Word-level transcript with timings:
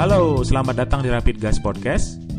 Halo, 0.00 0.40
selamat 0.40 0.80
datang 0.80 1.04
di 1.04 1.12
Rapid 1.12 1.36
Gas 1.36 1.60
Podcast. 1.60 2.29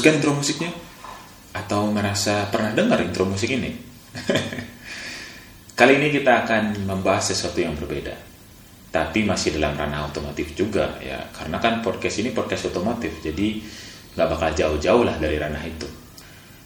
Bagus 0.00 0.16
kan 0.16 0.16
intro 0.16 0.32
musiknya? 0.32 0.72
Atau 1.52 1.92
merasa 1.92 2.48
pernah 2.48 2.72
dengar 2.72 3.04
intro 3.04 3.28
musik 3.28 3.52
ini? 3.52 3.68
Kali 5.76 5.92
ini 6.00 6.08
kita 6.08 6.40
akan 6.40 6.88
membahas 6.88 7.36
sesuatu 7.36 7.60
yang 7.60 7.76
berbeda. 7.76 8.16
Tapi 8.88 9.28
masih 9.28 9.60
dalam 9.60 9.76
ranah 9.76 10.08
otomotif 10.08 10.56
juga 10.56 10.96
ya. 11.04 11.20
Karena 11.36 11.60
kan 11.60 11.84
podcast 11.84 12.16
ini 12.16 12.32
podcast 12.32 12.72
otomotif. 12.72 13.20
Jadi 13.20 13.60
nggak 14.16 14.24
bakal 14.24 14.56
jauh-jauh 14.56 15.04
lah 15.04 15.20
dari 15.20 15.36
ranah 15.36 15.60
itu. 15.68 15.84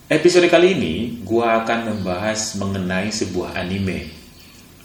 Episode 0.07 0.47
kali 0.47 0.79
ini 0.79 0.95
gua 1.27 1.67
akan 1.67 1.91
membahas 1.91 2.55
mengenai 2.55 3.11
sebuah 3.11 3.59
anime. 3.59 4.15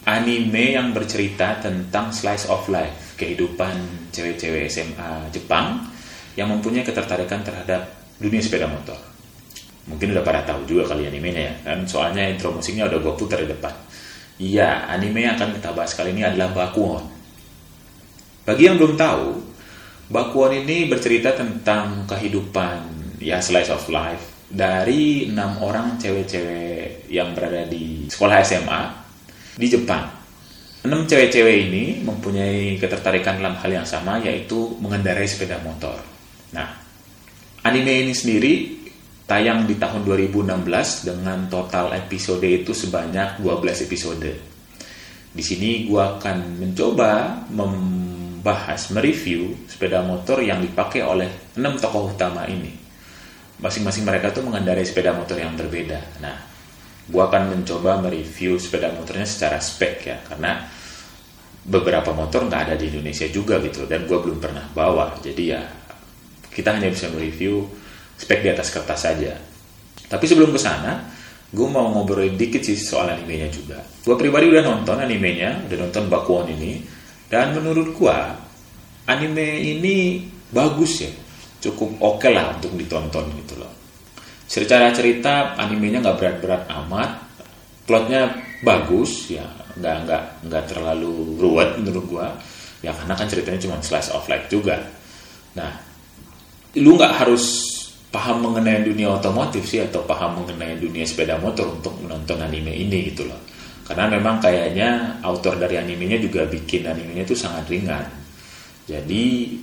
Anime 0.09 0.73
yang 0.73 0.89
bercerita 0.89 1.61
tentang 1.61 2.09
slice 2.09 2.49
of 2.49 2.65
life, 2.65 3.13
kehidupan 3.13 4.09
cewek-cewek 4.09 4.65
SMA 4.73 5.29
Jepang 5.29 5.85
yang 6.33 6.49
mempunyai 6.49 6.81
ketertarikan 6.81 7.45
terhadap 7.45 7.98
dunia 8.19 8.43
sepeda 8.43 8.67
motor. 8.67 8.99
Mungkin 9.89 10.13
udah 10.13 10.21
pada 10.21 10.45
tahu 10.45 10.69
juga 10.69 10.93
kali 10.93 11.09
animenya 11.09 11.41
ya, 11.41 11.53
kan 11.65 11.79
soalnya 11.87 12.21
intro 12.29 12.53
musiknya 12.53 12.85
udah 12.85 12.99
gue 13.01 13.13
putar 13.17 13.41
di 13.41 13.49
depan. 13.49 13.73
Iya, 14.39 14.87
anime 14.87 15.25
yang 15.25 15.35
akan 15.35 15.57
kita 15.57 15.75
bahas 15.75 15.91
kali 15.97 16.15
ini 16.15 16.23
adalah 16.23 16.53
Bakuon. 16.53 17.03
Bagi 18.45 18.63
yang 18.69 18.79
belum 18.79 18.95
tahu, 18.95 19.27
Bakuon 20.13 20.63
ini 20.63 20.87
bercerita 20.87 21.35
tentang 21.35 22.07
kehidupan 22.07 22.99
ya 23.19 23.43
slice 23.43 23.69
of 23.69 23.83
life 23.91 24.47
dari 24.49 25.29
enam 25.29 25.61
orang 25.61 25.99
cewek-cewek 26.01 27.11
yang 27.11 27.35
berada 27.37 27.67
di 27.67 28.07
sekolah 28.07 28.41
SMA 28.41 28.81
di 29.59 29.67
Jepang. 29.67 30.07
Enam 30.87 31.03
cewek-cewek 31.03 31.69
ini 31.69 31.83
mempunyai 32.01 32.79
ketertarikan 32.79 33.43
dalam 33.43 33.59
hal 33.59 33.69
yang 33.69 33.85
sama 33.85 34.17
yaitu 34.23 34.79
mengendarai 34.79 35.27
sepeda 35.27 35.59
motor. 35.59 35.99
Nah, 36.55 36.78
anime 37.69 38.09
ini 38.09 38.17
sendiri 38.17 38.53
tayang 39.29 39.69
di 39.69 39.77
tahun 39.77 40.01
2016 40.01 41.05
dengan 41.05 41.45
total 41.53 41.93
episode 41.93 42.41
itu 42.41 42.73
sebanyak 42.73 43.45
12 43.45 43.85
episode. 43.85 44.31
Di 45.29 45.43
sini 45.45 45.85
gua 45.85 46.17
akan 46.17 46.57
mencoba 46.57 47.45
membahas, 47.53 48.89
mereview 48.89 49.69
sepeda 49.69 50.01
motor 50.01 50.41
yang 50.41 50.65
dipakai 50.65 51.05
oleh 51.05 51.53
6 51.53 51.61
tokoh 51.77 52.09
utama 52.09 52.49
ini. 52.49 52.73
Masing-masing 53.61 54.01
mereka 54.01 54.33
tuh 54.33 54.49
mengendarai 54.49 54.81
sepeda 54.81 55.13
motor 55.13 55.37
yang 55.37 55.53
berbeda. 55.53 56.25
Nah, 56.25 56.41
gua 57.05 57.29
akan 57.29 57.53
mencoba 57.53 58.01
mereview 58.01 58.57
sepeda 58.57 58.89
motornya 58.97 59.29
secara 59.29 59.61
spek 59.61 60.09
ya, 60.09 60.17
karena 60.25 60.65
beberapa 61.69 62.17
motor 62.17 62.49
nggak 62.49 62.73
ada 62.73 62.75
di 62.81 62.89
Indonesia 62.89 63.29
juga 63.29 63.61
gitu, 63.61 63.85
dan 63.85 64.09
gua 64.09 64.25
belum 64.25 64.41
pernah 64.41 64.65
bawa. 64.73 65.21
Jadi 65.21 65.43
ya 65.45 65.78
kita 66.59 66.75
hanya 66.75 66.91
bisa 66.91 67.07
mereview 67.07 67.63
spek 68.19 68.43
di 68.43 68.51
atas 68.51 68.67
kertas 68.75 69.07
saja. 69.07 69.31
Tapi 70.11 70.25
sebelum 70.27 70.51
ke 70.51 70.59
sana, 70.59 71.07
gue 71.47 71.67
mau 71.71 71.87
ngobrolin 71.95 72.35
dikit 72.35 72.59
sih 72.59 72.75
soal 72.75 73.15
animenya 73.15 73.47
juga. 73.47 73.79
Gue 74.03 74.19
pribadi 74.19 74.51
udah 74.51 74.59
nonton 74.67 74.99
animenya, 74.99 75.63
udah 75.71 75.87
nonton 75.87 76.11
Bakuon 76.11 76.51
ini, 76.51 76.83
dan 77.31 77.55
menurut 77.55 77.95
gue 77.95 78.17
anime 79.07 79.47
ini 79.63 80.27
bagus 80.51 81.07
ya, 81.07 81.11
cukup 81.63 81.95
oke 82.03 82.19
okay 82.19 82.35
lah 82.35 82.59
untuk 82.59 82.75
ditonton 82.75 83.31
gitu 83.39 83.55
loh. 83.55 83.71
Secara 84.49 84.91
cerita 84.91 85.55
animenya 85.55 86.03
nggak 86.03 86.17
berat-berat 86.19 86.63
amat, 86.83 87.23
plotnya 87.85 88.33
bagus 88.65 89.29
ya, 89.31 89.45
nggak 89.77 89.95
nggak 90.05 90.23
nggak 90.49 90.63
terlalu 90.73 91.37
ruwet 91.37 91.77
menurut 91.79 92.05
gue, 92.09 92.27
ya 92.83 92.91
karena 92.91 93.13
kan 93.13 93.29
ceritanya 93.29 93.61
cuma 93.61 93.77
slice 93.79 94.09
of 94.11 94.25
life 94.25 94.49
juga. 94.49 94.81
Nah, 95.53 95.88
lu 96.77 96.93
nggak 96.93 97.25
harus 97.25 97.65
paham 98.13 98.45
mengenai 98.45 98.85
dunia 98.85 99.17
otomotif 99.17 99.65
sih 99.65 99.81
atau 99.81 100.05
paham 100.05 100.41
mengenai 100.41 100.77
dunia 100.77 101.05
sepeda 101.05 101.37
motor 101.41 101.73
untuk 101.73 101.97
menonton 102.01 102.37
anime 102.41 102.73
ini 102.73 103.09
gitu 103.13 103.25
loh. 103.25 103.37
Karena 103.85 104.05
memang 104.05 104.37
kayaknya 104.37 105.17
autor 105.25 105.57
dari 105.57 105.81
animenya 105.81 106.21
juga 106.21 106.45
bikin 106.45 106.85
animenya 106.85 107.25
itu 107.25 107.33
sangat 107.33 107.65
ringan. 107.73 108.05
Jadi 108.85 109.57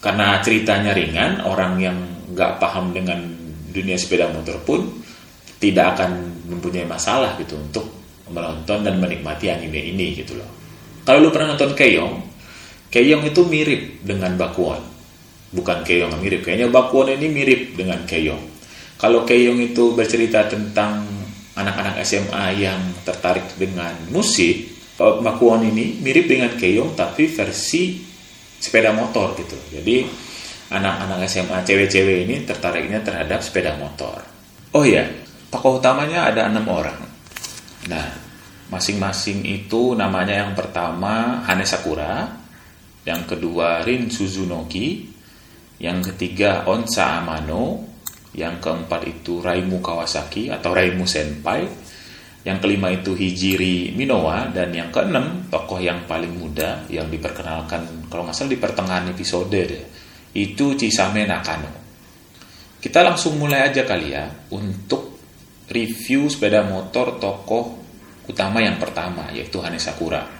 karena 0.00 0.40
ceritanya 0.44 0.92
ringan, 0.92 1.44
orang 1.44 1.80
yang 1.80 1.96
nggak 2.32 2.60
paham 2.60 2.92
dengan 2.92 3.20
dunia 3.72 3.96
sepeda 3.96 4.28
motor 4.32 4.60
pun 4.64 4.80
tidak 5.60 5.96
akan 5.96 6.40
mempunyai 6.48 6.88
masalah 6.88 7.36
gitu 7.40 7.56
untuk 7.56 7.84
menonton 8.28 8.84
dan 8.84 8.96
menikmati 8.96 9.52
anime 9.52 9.92
ini 9.92 10.16
gitu 10.16 10.36
loh. 10.36 10.48
Kalau 11.04 11.28
lu 11.28 11.28
pernah 11.32 11.56
nonton 11.56 11.72
Keiyong, 11.72 12.16
Keiyong 12.92 13.24
itu 13.24 13.40
mirip 13.44 14.04
dengan 14.04 14.36
Bakuon 14.36 14.89
bukan 15.50 15.82
Keong 15.82 16.10
yang 16.14 16.22
mirip. 16.22 16.40
Kayaknya 16.46 16.68
Bakuon 16.70 17.14
ini 17.14 17.26
mirip 17.26 17.74
dengan 17.74 18.02
Keong. 18.06 18.44
Kalau 18.98 19.26
Keong 19.26 19.58
itu 19.60 19.94
bercerita 19.94 20.46
tentang 20.46 21.06
anak-anak 21.58 22.00
SMA 22.06 22.56
yang 22.56 22.80
tertarik 23.02 23.44
dengan 23.58 23.92
musik, 24.14 24.70
Bakuon 25.00 25.66
ini 25.66 25.98
mirip 26.00 26.30
dengan 26.30 26.54
Keong 26.54 26.94
tapi 26.94 27.26
versi 27.26 27.98
sepeda 28.60 28.92
motor 28.92 29.34
gitu. 29.34 29.56
Jadi 29.72 30.04
anak-anak 30.70 31.26
SMA 31.26 31.58
cewek-cewek 31.66 32.30
ini 32.30 32.46
tertariknya 32.46 33.02
terhadap 33.02 33.42
sepeda 33.42 33.74
motor. 33.74 34.22
Oh 34.70 34.86
iya, 34.86 35.02
tokoh 35.50 35.82
utamanya 35.82 36.30
ada 36.30 36.46
enam 36.46 36.62
orang. 36.70 37.00
Nah, 37.90 38.06
masing-masing 38.70 39.42
itu 39.42 39.98
namanya 39.98 40.46
yang 40.46 40.54
pertama 40.54 41.42
Hane 41.42 41.66
Sakura, 41.66 42.38
yang 43.02 43.26
kedua 43.26 43.82
Rin 43.82 44.06
Suzunoki, 44.06 45.09
yang 45.80 46.04
ketiga 46.04 46.68
Onsa 46.68 47.24
Amano, 47.24 47.88
yang 48.36 48.60
keempat 48.60 49.08
itu 49.08 49.40
Raimu 49.40 49.80
Kawasaki 49.80 50.52
atau 50.52 50.76
Raimu 50.76 51.08
Senpai, 51.08 51.64
yang 52.44 52.60
kelima 52.60 52.92
itu 52.92 53.16
Hijiri 53.16 53.96
Minowa, 53.96 54.52
dan 54.52 54.70
yang 54.76 54.92
keenam 54.92 55.48
tokoh 55.48 55.80
yang 55.80 56.04
paling 56.04 56.36
muda 56.36 56.84
yang 56.92 57.08
diperkenalkan 57.08 58.06
kalau 58.12 58.28
nggak 58.28 58.36
salah 58.36 58.52
di 58.52 58.60
pertengahan 58.60 59.08
episode 59.08 59.48
deh, 59.48 59.84
itu 60.36 60.76
Chisame 60.76 61.24
Nakano. 61.24 61.80
Kita 62.80 63.04
langsung 63.04 63.36
mulai 63.36 63.68
aja 63.68 63.84
kali 63.84 64.08
ya 64.12 64.24
untuk 64.56 65.20
review 65.68 66.32
sepeda 66.32 66.64
motor 66.64 67.20
tokoh 67.20 67.76
utama 68.24 68.64
yang 68.64 68.80
pertama 68.80 69.28
yaitu 69.32 69.60
Hane 69.60 69.76
Sakura. 69.76 70.39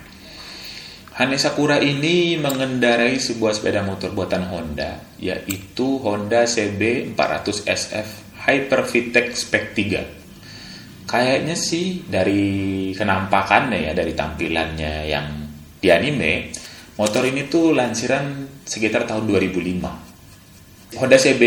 Hane 1.21 1.37
Sakura 1.37 1.77
ini 1.77 2.41
mengendarai 2.41 3.21
sebuah 3.21 3.53
sepeda 3.53 3.85
motor 3.85 4.17
buatan 4.17 4.41
Honda, 4.49 5.05
yaitu 5.21 6.01
Honda 6.01 6.49
CB 6.49 7.13
400 7.13 7.69
SF 7.69 8.09
Hyper 8.49 8.89
VTEC 8.89 9.27
Spec 9.37 9.77
3. 9.77 11.05
Kayaknya 11.05 11.53
sih 11.61 12.09
dari 12.09 12.89
kenampakannya 12.97 13.85
ya, 13.85 13.93
dari 13.93 14.17
tampilannya 14.17 14.95
yang 15.13 15.29
di 15.77 15.93
anime, 15.93 16.57
motor 16.97 17.29
ini 17.29 17.53
tuh 17.53 17.77
lansiran 17.77 18.49
sekitar 18.65 19.05
tahun 19.05 19.29
2005. 19.29 20.97
Honda 20.97 21.21
CB 21.21 21.43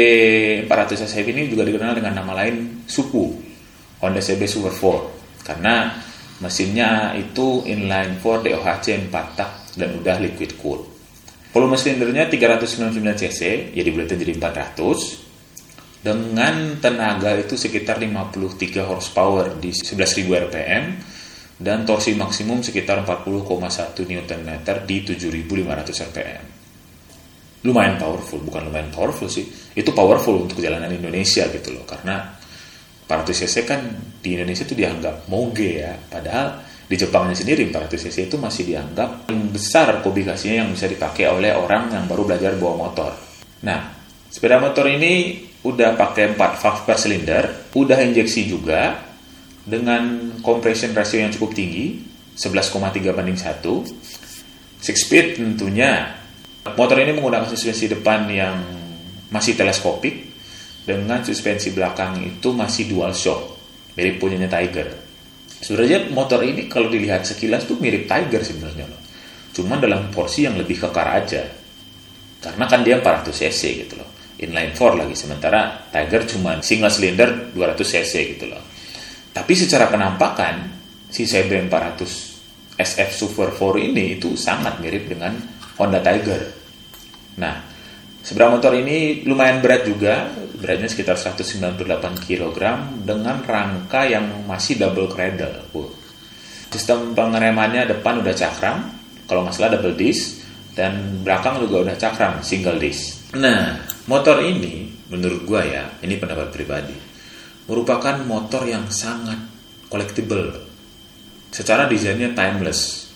400 0.70 1.02
SF 1.02 1.26
ini 1.34 1.50
juga 1.50 1.66
dikenal 1.66 1.98
dengan 1.98 2.22
nama 2.22 2.46
lain 2.46 2.86
Supu, 2.86 3.42
Honda 4.06 4.22
CB 4.22 4.46
Super 4.46 4.70
4, 4.70 5.50
karena 5.50 5.98
mesinnya 6.46 7.18
itu 7.18 7.66
inline 7.66 8.22
4 8.22 8.46
DOHC 8.46 9.10
4 9.10 9.34
tak 9.34 9.63
dan 9.78 9.98
udah 9.98 10.22
liquid 10.22 10.58
cooled. 10.58 10.86
Volume 11.54 11.78
silindernya 11.78 12.30
399 12.34 12.98
cc, 13.22 13.42
ya 13.78 13.82
dibuletin 13.86 14.18
jadi 14.18 14.34
400 14.38 16.02
dengan 16.04 16.76
tenaga 16.84 17.32
itu 17.40 17.56
sekitar 17.56 17.96
53 18.02 18.60
horsepower 18.84 19.56
di 19.62 19.72
11.000 19.72 20.28
rpm 20.50 20.84
dan 21.64 21.88
torsi 21.88 22.12
maksimum 22.18 22.60
sekitar 22.60 23.06
40,1 23.08 23.48
Nm 24.04 24.52
di 24.84 24.98
7.500 25.06 26.10
rpm. 26.12 26.44
Lumayan 27.64 27.96
powerful, 27.96 28.44
bukan 28.44 28.68
lumayan 28.68 28.92
powerful 28.92 29.32
sih. 29.32 29.48
Itu 29.72 29.96
powerful 29.96 30.44
untuk 30.44 30.60
jalanan 30.60 30.92
Indonesia 30.92 31.48
gitu 31.48 31.72
loh, 31.72 31.88
karena 31.88 32.36
400 33.08 33.40
cc 33.46 33.56
kan 33.64 33.80
di 34.20 34.36
Indonesia 34.36 34.68
itu 34.68 34.76
dianggap 34.76 35.32
moge 35.32 35.80
ya, 35.80 35.96
padahal 35.96 36.73
di 36.94 37.02
Jepangnya 37.02 37.34
sendiri 37.34 37.66
400 37.74 37.90
cc 37.90 38.18
itu 38.30 38.38
masih 38.38 38.70
dianggap 38.70 39.26
paling 39.26 39.50
besar 39.50 39.98
kubikasinya 40.06 40.62
yang 40.62 40.70
bisa 40.70 40.86
dipakai 40.86 41.26
oleh 41.26 41.50
orang 41.58 41.90
yang 41.90 42.06
baru 42.06 42.30
belajar 42.30 42.54
bawa 42.62 42.86
motor. 42.86 43.18
Nah, 43.66 43.98
sepeda 44.30 44.62
motor 44.62 44.86
ini 44.86 45.42
udah 45.66 45.98
pakai 45.98 46.38
4 46.38 46.38
valve 46.38 46.82
per 46.86 46.98
silinder, 47.02 47.74
udah 47.74 47.98
injeksi 47.98 48.46
juga 48.46 49.02
dengan 49.66 50.38
compression 50.46 50.94
ratio 50.94 51.26
yang 51.26 51.34
cukup 51.34 51.58
tinggi, 51.58 51.98
11,3 52.38 53.10
banding 53.10 53.42
1. 53.42 53.58
Six 54.78 55.10
speed 55.10 55.42
tentunya. 55.42 56.22
Motor 56.78 57.02
ini 57.02 57.18
menggunakan 57.18 57.50
suspensi 57.50 57.90
depan 57.90 58.30
yang 58.30 58.56
masih 59.34 59.58
teleskopik 59.58 60.30
dengan 60.86 61.26
suspensi 61.26 61.74
belakang 61.74 62.22
itu 62.22 62.54
masih 62.54 62.86
dual 62.86 63.18
shock, 63.18 63.58
mirip 63.98 64.22
punyanya 64.22 64.48
Tiger. 64.48 65.03
Sebenarnya 65.64 66.12
motor 66.12 66.44
ini 66.44 66.68
kalau 66.68 66.92
dilihat 66.92 67.24
sekilas 67.24 67.64
tuh 67.64 67.80
mirip 67.80 68.04
Tiger 68.04 68.44
sebenarnya 68.44 68.84
loh. 68.84 69.00
Cuman 69.56 69.80
dalam 69.80 70.12
porsi 70.12 70.44
yang 70.44 70.60
lebih 70.60 70.84
kekar 70.84 71.08
aja. 71.24 71.48
Karena 72.44 72.68
kan 72.68 72.84
dia 72.84 73.00
400 73.00 73.32
cc 73.32 73.62
gitu 73.88 73.96
loh. 73.96 74.10
Inline 74.44 74.76
4 74.76 75.00
lagi 75.00 75.16
sementara 75.16 75.88
Tiger 75.88 76.28
cuma 76.28 76.60
single 76.60 76.92
cylinder 76.92 77.56
200 77.56 77.80
cc 77.80 78.14
gitu 78.36 78.46
loh. 78.52 78.60
Tapi 79.32 79.54
secara 79.56 79.90
penampakan 79.90 80.70
si 81.10 81.26
CB 81.26 81.72
400 81.72 82.78
SF 82.78 83.10
Super 83.14 83.50
4 83.54 83.90
ini 83.94 84.18
itu 84.18 84.38
sangat 84.38 84.78
mirip 84.82 85.10
dengan 85.10 85.38
Honda 85.78 86.02
Tiger. 86.02 86.42
Nah, 87.42 87.73
Seberang 88.24 88.56
motor 88.56 88.72
ini 88.72 89.28
lumayan 89.28 89.60
berat 89.60 89.84
juga, 89.84 90.32
beratnya 90.56 90.88
sekitar 90.88 91.20
198 91.20 92.24
kg 92.24 92.56
dengan 93.04 93.44
rangka 93.44 94.08
yang 94.08 94.48
masih 94.48 94.80
double 94.80 95.12
cradle. 95.12 95.68
Uh. 95.76 95.92
Sistem 96.72 97.12
pengeremannya 97.12 97.84
depan 97.84 98.24
udah 98.24 98.32
cakram, 98.32 98.96
kalau 99.28 99.44
nggak 99.44 99.54
salah 99.60 99.76
double 99.76 100.00
disc, 100.00 100.40
dan 100.72 101.20
belakang 101.20 101.68
juga 101.68 101.84
udah 101.84 101.96
cakram 102.00 102.40
single 102.40 102.80
disc. 102.80 103.36
Nah, 103.36 103.84
motor 104.08 104.40
ini 104.40 104.88
menurut 105.12 105.44
gua 105.44 105.68
ya, 105.68 105.84
ini 106.00 106.16
pendapat 106.16 106.48
pribadi, 106.56 106.96
merupakan 107.68 108.24
motor 108.24 108.64
yang 108.64 108.88
sangat 108.88 109.38
collectible. 109.92 110.64
Secara 111.52 111.92
desainnya 111.92 112.32
timeless. 112.32 113.12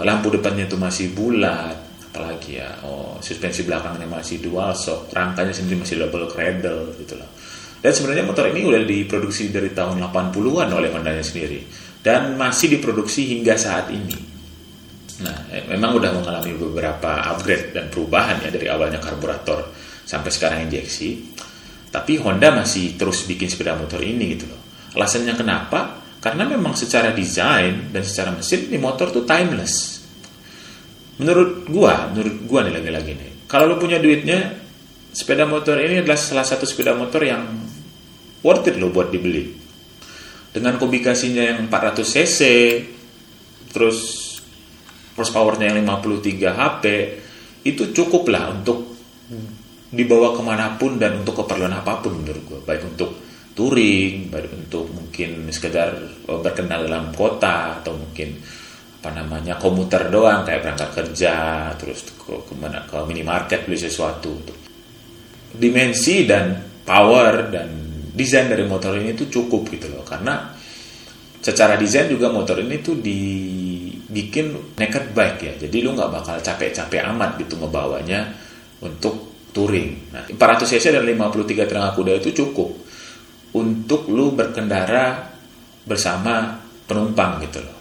Lampu 0.00 0.32
depannya 0.32 0.64
itu 0.64 0.78
masih 0.80 1.12
bulat, 1.12 1.89
apalagi 2.10 2.58
ya? 2.58 2.82
Oh 2.82 3.22
suspensi 3.22 3.62
belakangnya 3.62 4.10
masih 4.10 4.42
dual 4.42 4.74
shock 4.74 5.14
rangkanya 5.14 5.54
sendiri 5.54 5.86
masih 5.86 6.02
double 6.02 6.26
cradle 6.26 6.92
gitu 6.98 7.14
loh 7.16 7.30
dan 7.80 7.92
sebenarnya 7.96 8.24
motor 8.28 8.44
ini 8.52 8.60
udah 8.68 8.84
diproduksi 8.84 9.48
dari 9.48 9.72
tahun 9.72 10.04
80-an 10.04 10.68
oleh 10.68 10.92
Honda 10.92 11.16
sendiri. 11.24 11.64
Dan 12.00 12.36
masih 12.36 12.76
diproduksi 12.76 13.28
hingga 13.36 13.56
saat 13.56 13.88
ini. 13.88 14.16
Nah 15.20 15.48
eh, 15.52 15.64
memang 15.68 16.00
udah 16.00 16.16
mengalami 16.16 16.56
beberapa 16.56 17.24
upgrade 17.32 17.76
dan 17.76 17.92
perubahan 17.92 18.40
ya 18.40 18.48
dari 18.52 18.68
awalnya 18.72 19.00
karburator 19.00 19.68
sampai 20.04 20.30
sekarang 20.32 20.68
injeksi. 20.68 21.40
Tapi 21.92 22.20
Honda 22.20 22.52
masih 22.52 22.96
terus 23.00 23.24
bikin 23.24 23.48
sepeda 23.48 23.76
motor 23.76 24.00
ini 24.00 24.36
gitu 24.36 24.48
loh. 24.48 24.60
Alasannya 24.96 25.36
kenapa? 25.36 26.00
Karena 26.20 26.44
memang 26.44 26.76
secara 26.76 27.16
desain 27.16 27.92
dan 27.92 28.04
secara 28.04 28.32
mesin 28.36 28.68
ini 28.68 28.76
motor 28.76 29.08
tuh 29.08 29.24
timeless 29.24 29.99
menurut 31.20 31.68
gua, 31.68 32.08
menurut 32.08 32.48
gua 32.48 32.64
nih 32.64 32.72
lagi-lagi 32.80 33.12
nih. 33.12 33.30
Kalau 33.44 33.68
lu 33.68 33.76
punya 33.76 34.00
duitnya, 34.00 34.56
sepeda 35.12 35.44
motor 35.44 35.76
ini 35.76 36.00
adalah 36.00 36.16
salah 36.16 36.48
satu 36.48 36.64
sepeda 36.64 36.96
motor 36.96 37.20
yang 37.20 37.44
worth 38.40 38.72
it 38.72 38.80
lo 38.80 38.88
buat 38.88 39.12
dibeli. 39.12 39.52
Dengan 40.50 40.80
kubikasinya 40.80 41.44
yang 41.44 41.58
400 41.68 42.02
cc, 42.02 42.40
terus 43.70 43.98
horsepowernya 45.14 45.70
yang 45.70 45.84
53 45.84 46.56
HP, 46.56 46.84
itu 47.68 47.92
cukup 47.92 48.32
lah 48.32 48.50
untuk 48.50 48.96
dibawa 49.92 50.34
ke 50.34 50.42
mana 50.42 50.74
pun 50.80 50.96
dan 50.96 51.20
untuk 51.20 51.44
keperluan 51.44 51.76
apa 51.76 52.00
pun 52.00 52.16
menurut 52.16 52.42
gua. 52.48 52.60
Baik 52.64 52.88
untuk 52.96 53.12
touring, 53.52 54.32
baik 54.32 54.48
untuk 54.56 54.88
mungkin 54.88 55.52
sekedar 55.52 55.92
berkenal 56.24 56.88
dalam 56.88 57.12
kota 57.12 57.82
atau 57.82 57.98
mungkin 57.98 58.40
apa 59.00 59.16
namanya 59.16 59.56
komuter 59.56 60.12
doang 60.12 60.44
kayak 60.44 60.60
berangkat 60.60 60.90
kerja 60.92 61.34
terus 61.80 62.04
ke 62.04 62.36
ke 62.44 62.52
mana 62.52 62.84
ke 62.84 63.00
minimarket 63.08 63.64
beli 63.64 63.80
sesuatu 63.80 64.36
dimensi 65.56 66.28
dan 66.28 66.54
power 66.86 67.50
dan 67.50 67.68
desain 68.14 68.46
dari 68.46 68.66
motor 68.66 68.94
ini 68.98 69.14
tuh 69.14 69.30
cukup 69.30 69.66
gitu 69.70 69.90
loh. 69.90 70.04
Karena 70.06 70.50
secara 71.40 71.74
desain 71.74 72.06
juga 72.10 72.30
motor 72.30 72.60
ini 72.60 72.78
tuh 72.82 72.98
dibikin 73.00 74.76
naked 74.78 75.14
bike 75.14 75.40
ya. 75.40 75.54
Jadi 75.66 75.76
lu 75.82 75.96
nggak 75.96 76.10
bakal 76.10 76.36
capek-capek 76.38 77.02
amat 77.14 77.40
gitu 77.40 77.58
ngebawanya 77.58 78.30
untuk 78.84 79.48
touring. 79.50 80.14
Nah 80.14 80.26
400 80.30 80.66
cc 80.76 80.84
dan 80.94 81.02
53 81.02 81.66
tenaga 81.66 81.90
kuda 81.98 82.22
itu 82.22 82.30
cukup 82.44 82.70
untuk 83.50 84.06
lu 84.06 84.30
berkendara 84.30 85.26
bersama 85.82 86.54
penumpang 86.86 87.42
gitu 87.42 87.58
loh 87.58 87.79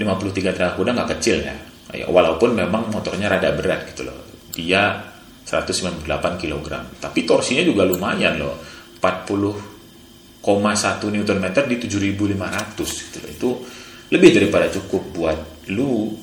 53 0.00 0.56
tenaga 0.56 0.72
kuda 0.80 0.96
nggak 0.96 1.10
kecil 1.18 1.44
ya. 1.44 1.52
ya. 1.92 2.08
Walaupun 2.08 2.56
memang 2.56 2.88
motornya 2.88 3.28
rada 3.28 3.52
berat 3.52 3.92
gitu 3.92 4.08
loh. 4.08 4.16
Dia 4.48 4.96
198 5.44 6.08
kg. 6.40 6.66
Tapi 6.96 7.20
torsinya 7.28 7.60
juga 7.60 7.84
lumayan 7.84 8.40
loh. 8.40 8.56
40,1 8.96 10.40
Nm 11.20 11.46
di 11.68 11.76
7500 11.84 12.80
gitu 12.80 13.18
loh. 13.20 13.28
Itu 13.28 13.50
lebih 14.10 14.30
daripada 14.40 14.72
cukup 14.72 15.02
buat 15.12 15.38
lu 15.68 16.16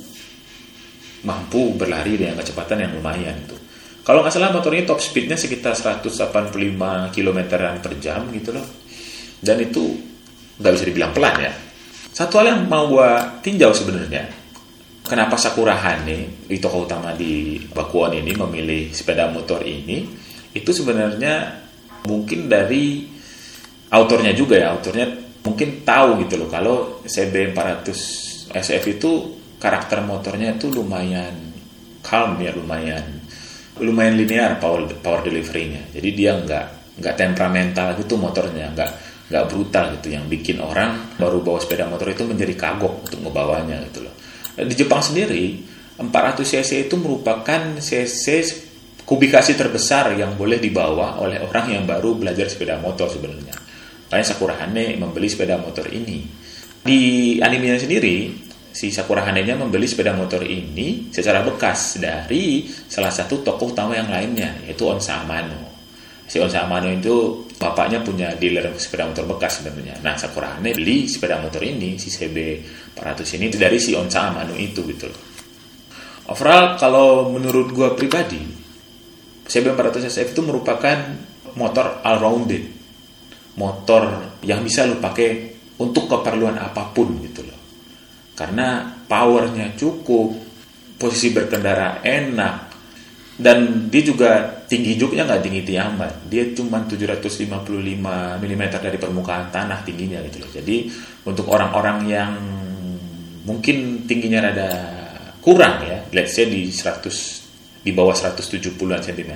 mampu 1.24 1.78
berlari 1.78 2.18
dengan 2.18 2.42
kecepatan 2.42 2.82
yang 2.82 2.98
lumayan 2.98 3.38
tuh. 3.46 3.62
Kalau 4.02 4.24
nggak 4.24 4.34
salah 4.34 4.56
motornya 4.56 4.88
top 4.88 5.04
speednya 5.04 5.36
sekitar 5.36 5.76
185 5.76 6.56
km 7.14 7.40
per 7.84 7.94
jam 8.02 8.26
gitu 8.34 8.56
loh. 8.56 8.66
Dan 9.38 9.62
itu 9.62 9.84
nggak 10.58 10.74
bisa 10.74 10.86
dibilang 10.90 11.14
pelan 11.14 11.38
ya 11.38 11.67
satu 12.18 12.42
hal 12.42 12.50
yang 12.50 12.62
mau 12.66 12.90
gue 12.90 13.10
tinjau 13.46 13.70
sebenarnya, 13.78 14.26
kenapa 15.06 15.38
Sakura 15.38 15.78
Hane, 15.78 16.50
di 16.50 16.58
toko 16.58 16.90
utama 16.90 17.14
di 17.14 17.62
Bakuan 17.70 18.18
ini 18.18 18.34
memilih 18.34 18.90
sepeda 18.90 19.30
motor 19.30 19.62
ini, 19.62 20.02
itu 20.50 20.74
sebenarnya 20.74 21.62
mungkin 22.10 22.50
dari 22.50 23.06
autornya 23.94 24.34
juga 24.34 24.58
ya, 24.58 24.74
autornya 24.74 25.06
mungkin 25.46 25.86
tahu 25.86 26.26
gitu 26.26 26.42
loh 26.42 26.50
kalau 26.50 27.06
CB 27.06 27.54
400 27.54 28.50
SF 28.50 28.84
itu 28.98 29.12
karakter 29.62 30.02
motornya 30.02 30.58
itu 30.58 30.74
lumayan 30.74 31.54
calm 32.02 32.42
ya, 32.42 32.50
lumayan 32.50 33.06
lumayan 33.78 34.18
linear 34.18 34.58
power 34.58 34.90
power 35.06 35.22
deliverynya. 35.22 35.94
Jadi 35.94 36.10
dia 36.18 36.34
nggak 36.34 36.98
nggak 36.98 37.14
temperamental 37.14 37.94
gitu 38.02 38.18
motornya, 38.18 38.74
nggak 38.74 39.07
nggak 39.28 39.46
brutal 39.52 39.86
gitu 40.00 40.16
yang 40.16 40.26
bikin 40.32 40.64
orang 40.64 41.16
baru 41.20 41.44
bawa 41.44 41.60
sepeda 41.60 41.84
motor 41.88 42.08
itu 42.08 42.24
menjadi 42.24 42.56
kagok 42.56 43.08
untuk 43.08 43.20
membawanya 43.20 43.84
gitu 43.92 44.08
loh. 44.08 44.16
Di 44.58 44.76
Jepang 44.76 45.04
sendiri 45.04 45.60
400 46.00 46.42
cc 46.46 46.88
itu 46.88 46.96
merupakan 46.96 47.78
cc 47.78 48.26
kubikasi 49.08 49.56
terbesar 49.56 50.12
yang 50.20 50.36
boleh 50.36 50.60
dibawa 50.60 51.20
oleh 51.24 51.40
orang 51.40 51.72
yang 51.72 51.84
baru 51.88 52.20
belajar 52.20 52.52
sepeda 52.52 52.80
motor 52.80 53.08
sebenarnya. 53.08 53.56
Makanya 54.08 54.26
Sakura 54.28 54.56
Hane 54.56 54.96
membeli 54.96 55.28
sepeda 55.28 55.60
motor 55.60 55.88
ini. 55.92 56.24
Di 56.84 57.36
animenya 57.44 57.84
sendiri, 57.84 58.32
si 58.72 58.94
Sakura 58.94 59.26
Hane-nya 59.28 59.60
membeli 59.60 59.84
sepeda 59.90 60.16
motor 60.16 60.46
ini 60.48 61.12
secara 61.12 61.44
bekas 61.44 62.00
dari 62.00 62.70
salah 62.70 63.12
satu 63.12 63.44
toko 63.44 63.76
utama 63.76 63.98
yang 63.98 64.08
lainnya 64.08 64.64
yaitu 64.64 64.88
Onsa 64.88 65.24
Amano. 65.24 65.67
Si 66.28 66.38
Onsa 66.44 66.68
Amano 66.68 66.92
itu 66.92 67.48
bapaknya 67.56 68.04
punya 68.04 68.36
dealer 68.36 68.68
sepeda 68.76 69.08
motor 69.08 69.26
bekas 69.26 69.64
sebenarnya. 69.64 70.04
Nah 70.04 70.20
Sakura 70.20 70.60
Hane 70.60 70.76
beli 70.76 71.08
sepeda 71.08 71.40
motor 71.40 71.64
ini 71.64 71.96
si 71.96 72.12
CB 72.12 72.38
400 73.00 73.38
ini 73.40 73.46
dari 73.56 73.80
si 73.80 73.96
Onsa 73.96 74.28
Amano 74.28 74.54
itu 74.60 74.84
gitu. 74.84 75.08
Overall 76.28 76.76
kalau 76.76 77.32
menurut 77.32 77.72
gua 77.72 77.96
pribadi 77.96 78.44
CB 79.48 79.72
400 79.72 80.12
SF 80.12 80.36
itu 80.36 80.42
merupakan 80.44 81.00
motor 81.56 82.04
all 82.04 82.20
rounded. 82.20 82.76
Motor 83.58 84.38
yang 84.46 84.62
bisa 84.62 84.86
lo 84.86 85.02
pakai 85.02 85.56
untuk 85.82 86.06
keperluan 86.06 86.60
apa 86.62 86.94
pun 86.94 87.10
gitu 87.26 87.42
loh 87.42 87.58
karena 88.38 88.86
powernya 89.10 89.74
cukup, 89.74 90.38
posisi 91.02 91.34
berkendara 91.34 92.06
enak, 92.06 92.67
dan 93.38 93.86
dia 93.94 94.02
juga 94.02 94.50
tinggi 94.66 94.98
juknya 94.98 95.30
nggak 95.30 95.42
tinggi 95.46 95.62
amat. 95.78 96.26
Dia 96.26 96.58
cuma 96.58 96.82
755 96.82 97.46
mm 98.42 98.64
dari 98.82 98.98
permukaan 98.98 99.54
tanah 99.54 99.86
tingginya 99.86 100.18
gitu 100.26 100.42
loh. 100.42 100.50
Jadi 100.50 100.90
untuk 101.30 101.46
orang-orang 101.54 101.98
yang 102.10 102.34
mungkin 103.46 104.10
tingginya 104.10 104.50
rada 104.50 104.70
kurang 105.38 105.86
ya, 105.86 106.02
let's 106.18 106.34
say 106.34 106.50
di 106.50 106.74
100 106.74 107.86
di 107.86 107.96
bawah 107.96 108.18
170 108.18 108.74
cm, 108.76 109.32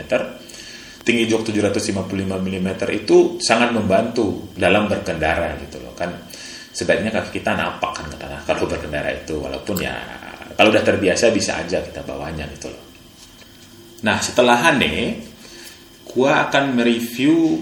tinggi 1.06 1.24
jok 1.30 1.54
755 1.54 2.02
mm 2.26 2.68
itu 2.92 3.38
sangat 3.38 3.70
membantu 3.70 4.50
dalam 4.58 4.86
berkendara 4.90 5.58
gitu 5.62 5.82
loh 5.82 5.94
kan 5.98 6.14
sebaiknya 6.72 7.10
kaki 7.12 7.42
kita 7.42 7.58
napak 7.58 7.92
kan 7.96 8.06
kata 8.12 8.38
kalau 8.46 8.70
berkendara 8.70 9.10
itu 9.12 9.36
walaupun 9.40 9.82
ya 9.82 9.96
kalau 10.56 10.70
udah 10.70 10.84
terbiasa 10.86 11.34
bisa 11.34 11.58
aja 11.58 11.82
kita 11.82 12.06
bawanya 12.06 12.46
gitu 12.54 12.70
loh. 12.70 12.91
Nah 14.02 14.18
setelah 14.22 14.58
Hane, 14.58 15.22
gua 16.06 16.50
akan 16.50 16.74
mereview 16.74 17.62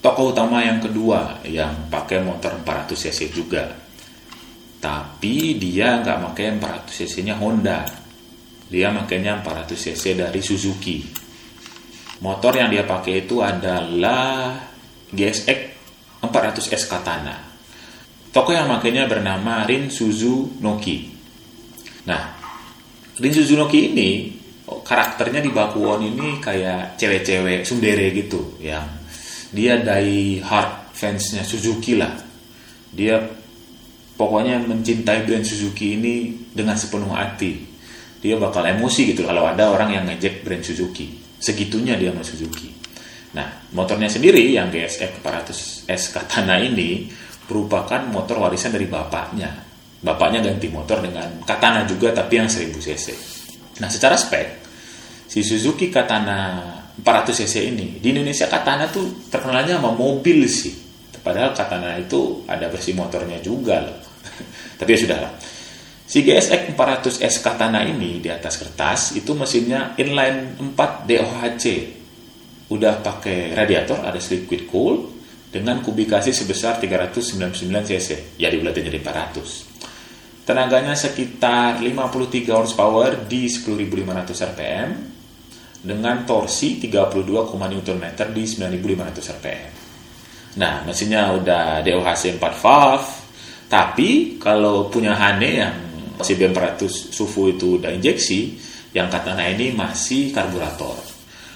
toko 0.00 0.32
utama 0.34 0.64
yang 0.64 0.80
kedua 0.80 1.44
yang 1.46 1.90
pakai 1.92 2.24
motor 2.24 2.58
400 2.62 2.96
cc 2.96 3.20
juga. 3.30 3.64
Tapi 4.80 5.60
dia 5.60 6.00
nggak 6.00 6.18
pakai 6.32 6.46
400 6.56 6.98
cc 7.04 7.14
nya 7.24 7.36
Honda. 7.36 7.84
Dia 8.70 8.94
makainya 8.94 9.42
400 9.42 9.74
cc 9.74 10.04
dari 10.14 10.40
Suzuki. 10.40 11.02
Motor 12.20 12.52
yang 12.60 12.68
dia 12.68 12.84
pakai 12.84 13.24
itu 13.24 13.40
adalah 13.40 14.54
GSX 15.10 15.58
400S 16.20 16.84
Katana 16.84 17.50
Toko 18.30 18.54
yang 18.54 18.70
makainya 18.70 19.10
bernama 19.10 19.66
Rin 19.66 19.90
Suzu 19.90 20.62
Noki. 20.62 21.10
Nah, 22.06 22.30
Rin 23.18 23.34
Suzu 23.34 23.58
Noki 23.58 23.90
ini 23.90 24.10
karakternya 24.86 25.42
di 25.42 25.50
Bakuon 25.50 26.00
ini 26.06 26.38
kayak 26.38 26.94
cewek-cewek 26.94 27.66
sundere 27.66 28.14
gitu 28.14 28.58
yang 28.62 28.86
dia 29.50 29.82
dari 29.82 30.38
hard 30.38 30.94
fansnya 30.94 31.42
Suzuki 31.42 31.98
lah. 31.98 32.14
Dia 32.90 33.18
pokoknya 34.14 34.62
mencintai 34.62 35.26
brand 35.26 35.42
Suzuki 35.42 35.98
ini 35.98 36.34
dengan 36.54 36.78
sepenuh 36.78 37.10
hati. 37.10 37.66
Dia 38.20 38.36
bakal 38.36 38.68
emosi 38.68 39.16
gitu 39.16 39.24
kalau 39.24 39.48
ada 39.48 39.72
orang 39.72 39.90
yang 39.96 40.04
ngejek 40.06 40.46
brand 40.46 40.62
Suzuki. 40.62 41.18
Segitunya 41.40 41.96
dia 41.96 42.12
sama 42.12 42.22
Suzuki. 42.22 42.68
Nah, 43.30 43.46
motornya 43.72 44.10
sendiri 44.10 44.42
yang 44.50 44.68
GSX 44.74 45.22
400S 45.22 46.02
Katana 46.12 46.58
ini 46.58 47.06
merupakan 47.48 48.02
motor 48.10 48.42
warisan 48.44 48.74
dari 48.74 48.86
bapaknya. 48.86 49.50
Bapaknya 50.00 50.44
ganti 50.44 50.68
motor 50.68 51.00
dengan 51.00 51.42
Katana 51.44 51.84
juga 51.88 52.12
tapi 52.12 52.38
yang 52.38 52.48
1000 52.48 52.76
cc. 52.76 53.06
Nah 53.80 53.88
secara 53.88 54.16
spek, 54.16 54.59
si 55.30 55.46
Suzuki 55.46 55.94
Katana 55.94 56.74
400 56.98 57.38
cc 57.46 57.54
ini, 57.70 58.02
di 58.02 58.10
Indonesia 58.10 58.50
Katana 58.50 58.90
tuh 58.90 59.30
terkenalnya 59.30 59.78
sama 59.78 59.94
mobil 59.94 60.42
sih. 60.50 60.74
Padahal 61.22 61.54
Katana 61.54 61.94
itu 62.02 62.42
ada 62.50 62.66
versi 62.66 62.90
motornya 62.90 63.38
juga 63.38 63.78
loh. 63.78 63.98
tapi 64.82 64.90
ya 64.90 64.98
sudah 64.98 65.18
lah. 65.22 65.32
Si 66.10 66.26
GSX 66.26 66.74
400S 66.74 67.34
Katana 67.46 67.86
ini 67.86 68.18
di 68.18 68.26
atas 68.26 68.58
kertas 68.58 69.14
itu 69.14 69.30
mesinnya 69.38 69.94
inline 69.94 70.58
4 70.58 71.06
DOHC. 71.06 71.64
Udah 72.74 72.98
pakai 72.98 73.54
radiator, 73.54 74.02
ada 74.02 74.18
liquid 74.18 74.66
cool, 74.66 75.06
dengan 75.50 75.78
kubikasi 75.82 76.34
sebesar 76.34 76.82
399 76.82 77.70
cc, 77.86 78.38
ya 78.38 78.50
dibulatin 78.50 78.86
jadi 78.90 78.98
400. 78.98 80.46
Tenaganya 80.46 80.98
sekitar 80.98 81.78
53 81.78 82.50
horsepower 82.50 83.30
di 83.30 83.46
10.500 83.46 84.50
rpm 84.54 84.90
dengan 85.80 86.28
torsi 86.28 86.76
32, 86.76 87.56
Nm 87.56 88.06
di 88.36 88.44
9.500 88.44 89.36
rpm. 89.40 89.72
Nah, 90.60 90.82
mesinnya 90.82 91.30
udah 91.32 91.80
DOHC 91.80 92.36
4 92.36 92.42
valve, 92.58 93.08
tapi 93.70 94.36
kalau 94.36 94.90
punya 94.90 95.14
Hane 95.14 95.50
yang 95.54 95.76
CB400 96.20 97.14
SUVU 97.14 97.54
itu 97.54 97.68
udah 97.78 97.94
injeksi, 97.94 98.58
yang 98.92 99.06
katanya 99.06 99.46
ini 99.46 99.70
masih 99.70 100.34
karburator. 100.34 100.98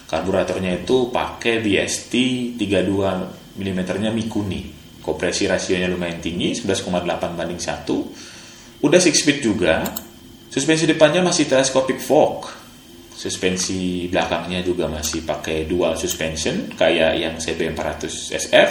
Karburatornya 0.06 0.86
itu 0.86 1.10
pakai 1.10 1.58
BST 1.58 2.14
32 2.54 3.58
mm-nya 3.58 4.14
Mikuni. 4.14 4.70
Kompresi 5.02 5.44
rasionya 5.50 5.90
lumayan 5.90 6.22
tinggi, 6.22 6.54
11,8 6.54 7.34
banding 7.34 7.60
1. 7.60 8.80
Udah 8.80 9.00
6 9.02 9.10
speed 9.10 9.38
juga. 9.42 9.84
Suspensi 10.48 10.86
depannya 10.86 11.20
masih 11.20 11.50
telescopic 11.50 11.98
fork. 11.98 12.63
Suspensi 13.14 14.10
belakangnya 14.10 14.58
juga 14.66 14.90
masih 14.90 15.22
pakai 15.22 15.70
dual 15.70 15.94
suspension 15.94 16.66
kayak 16.74 17.14
yang 17.14 17.34
CB400 17.38 18.34
SF. 18.34 18.70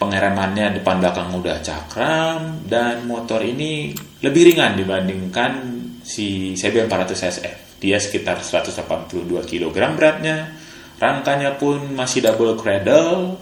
Pengeremannya 0.00 0.80
depan 0.80 1.00
belakang 1.00 1.36
udah 1.36 1.60
cakram 1.60 2.64
dan 2.64 3.04
motor 3.04 3.44
ini 3.44 3.92
lebih 4.24 4.52
ringan 4.52 4.80
dibandingkan 4.80 5.52
si 6.00 6.56
CB400 6.56 7.12
SF. 7.12 7.56
Dia 7.76 8.00
sekitar 8.00 8.40
182 8.40 9.44
kg 9.44 9.76
beratnya. 9.92 10.56
Rangkanya 10.96 11.60
pun 11.60 11.92
masih 11.92 12.24
double 12.24 12.56
cradle 12.56 13.36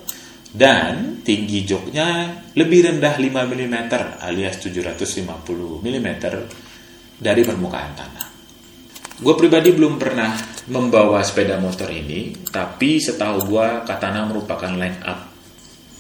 dan 0.50 1.22
tinggi 1.22 1.62
joknya 1.62 2.42
lebih 2.58 2.90
rendah 2.90 3.14
5 3.14 3.30
mm 3.30 3.76
alias 4.18 4.58
750 4.58 5.14
mm 5.78 6.08
dari 7.22 7.42
permukaan 7.46 7.94
tanah. 7.94 8.33
Gue 9.14 9.34
pribadi 9.38 9.70
belum 9.70 9.94
pernah 9.94 10.34
membawa 10.66 11.22
sepeda 11.22 11.62
motor 11.62 11.86
ini, 11.86 12.34
tapi 12.50 12.98
setahu 12.98 13.46
gue 13.46 13.66
Katana 13.86 14.26
merupakan 14.26 14.74
line 14.74 14.98
up 15.06 15.30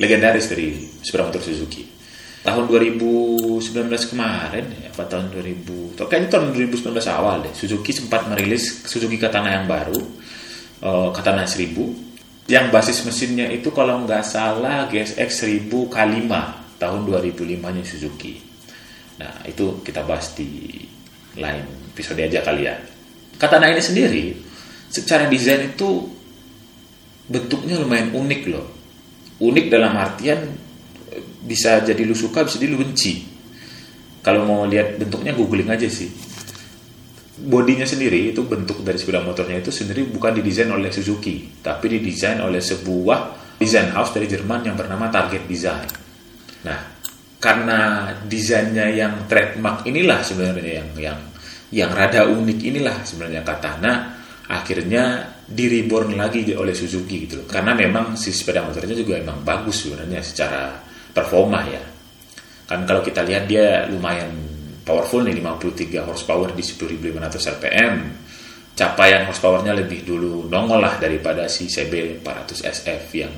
legendaris 0.02 0.50
dari 0.50 0.74
sepeda 0.98 1.30
motor 1.30 1.38
Suzuki. 1.38 1.86
Tahun 2.44 2.66
2019 2.66 3.62
kemarin, 4.10 4.66
ya, 4.82 4.90
apa 4.90 5.06
tahun 5.06 5.30
2000, 5.30 5.94
kayaknya 5.96 6.28
tahun 6.28 6.52
2019 6.52 6.90
awal 7.08 7.46
deh, 7.46 7.54
Suzuki 7.54 7.94
sempat 7.94 8.26
merilis 8.26 8.82
Suzuki 8.84 9.16
Katana 9.16 9.62
yang 9.62 9.70
baru, 9.70 9.96
uh, 10.82 11.08
Katana 11.14 11.46
1000, 11.46 12.50
yang 12.50 12.68
basis 12.68 13.06
mesinnya 13.08 13.48
itu 13.48 13.72
kalau 13.72 14.04
nggak 14.04 14.26
salah 14.26 14.90
GSX 14.90 15.48
1000 15.48 15.70
K5 15.88 16.28
tahun 16.76 17.00
2005 17.06 17.62
nya 17.62 17.84
Suzuki. 17.86 18.36
Nah 19.22 19.46
itu 19.48 19.80
kita 19.80 20.04
bahas 20.04 20.36
di 20.36 20.82
lain 21.38 21.64
episode 21.94 22.20
aja 22.20 22.44
kali 22.44 22.68
ya. 22.68 22.76
Katana 23.36 23.70
ini 23.70 23.82
sendiri 23.82 24.24
secara 24.88 25.26
desain 25.26 25.74
itu 25.74 26.06
bentuknya 27.26 27.80
lumayan 27.80 28.14
unik 28.14 28.42
loh. 28.50 28.66
Unik 29.42 29.66
dalam 29.66 29.98
artian 29.98 30.40
bisa 31.44 31.82
jadi 31.82 32.02
lu 32.06 32.14
suka 32.14 32.46
bisa 32.46 32.56
jadi 32.56 32.72
lu 32.74 32.80
benci. 32.80 33.26
Kalau 34.24 34.48
mau 34.48 34.64
lihat 34.64 34.96
bentuknya 34.96 35.36
googling 35.36 35.68
aja 35.68 35.90
sih 35.90 36.34
bodinya 37.34 37.82
sendiri 37.82 38.30
itu 38.30 38.46
bentuk 38.46 38.86
dari 38.86 38.94
sepeda 38.94 39.18
motornya 39.18 39.58
itu 39.58 39.74
sendiri 39.74 40.06
bukan 40.06 40.38
didesain 40.38 40.70
oleh 40.70 40.94
Suzuki, 40.94 41.50
tapi 41.58 41.98
didesain 41.98 42.38
oleh 42.38 42.62
sebuah 42.62 43.18
desain 43.58 43.90
house 43.90 44.14
dari 44.14 44.30
Jerman 44.30 44.70
yang 44.70 44.76
bernama 44.78 45.10
Target 45.10 45.42
Design. 45.50 45.88
Nah, 46.62 46.78
karena 47.42 48.10
desainnya 48.24 48.86
yang 48.88 49.26
trademark 49.26 49.82
inilah 49.84 50.22
sebenarnya 50.22 50.80
yang 50.80 50.90
yang 50.96 51.18
yang 51.74 51.90
rada 51.90 52.30
unik 52.30 52.58
inilah 52.62 53.02
sebenarnya 53.02 53.42
Katana 53.42 53.92
akhirnya 54.46 55.34
di 55.44 55.66
reborn 55.66 56.14
lagi 56.14 56.46
oleh 56.54 56.72
Suzuki 56.72 57.26
gitu 57.26 57.42
loh. 57.42 57.46
Karena 57.50 57.74
memang 57.74 58.14
si 58.14 58.30
sepeda 58.30 58.62
motornya 58.62 58.94
juga 58.94 59.18
emang 59.18 59.42
bagus 59.42 59.84
sebenarnya 59.84 60.22
secara 60.22 60.78
performa 61.10 61.66
ya. 61.66 61.82
Kan 62.64 62.86
kalau 62.86 63.02
kita 63.02 63.26
lihat 63.26 63.44
dia 63.50 63.90
lumayan 63.90 64.32
powerful 64.86 65.26
nih 65.26 65.34
53 65.42 66.06
horsepower 66.06 66.54
di 66.54 66.62
10.500 66.62 67.54
rpm 67.58 67.94
capaian 68.74 69.22
horsepowernya 69.24 69.72
lebih 69.72 70.04
dulu 70.04 70.50
nongol 70.50 70.82
lah 70.82 71.00
daripada 71.00 71.48
si 71.48 71.70
CB 71.70 72.20
400 72.20 72.68
SF 72.68 73.04
yang 73.16 73.32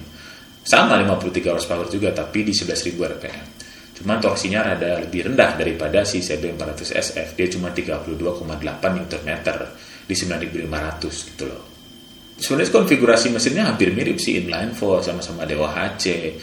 sama 0.66 0.98
53 0.98 1.54
horsepower 1.54 1.86
juga 1.86 2.10
tapi 2.10 2.42
di 2.42 2.50
11.000 2.50 2.98
rpm 2.98 3.55
Cuman 3.96 4.20
torsinya 4.20 4.60
rada 4.60 5.00
lebih 5.00 5.32
rendah 5.32 5.56
daripada 5.56 6.04
si 6.04 6.20
CB400SF. 6.20 7.32
Dia 7.32 7.48
cuma 7.48 7.72
32,8 7.72 8.44
Nm 8.44 9.30
di 10.04 10.14
9500 10.14 11.28
gitu 11.32 11.44
loh. 11.48 11.62
Sebenarnya 12.36 12.68
konfigurasi 12.68 13.32
mesinnya 13.32 13.64
hampir 13.64 13.96
mirip 13.96 14.20
sih 14.20 14.36
inline 14.36 14.76
four 14.76 15.00
sama-sama 15.00 15.48
Dewa 15.48 15.72
HC. 15.72 16.36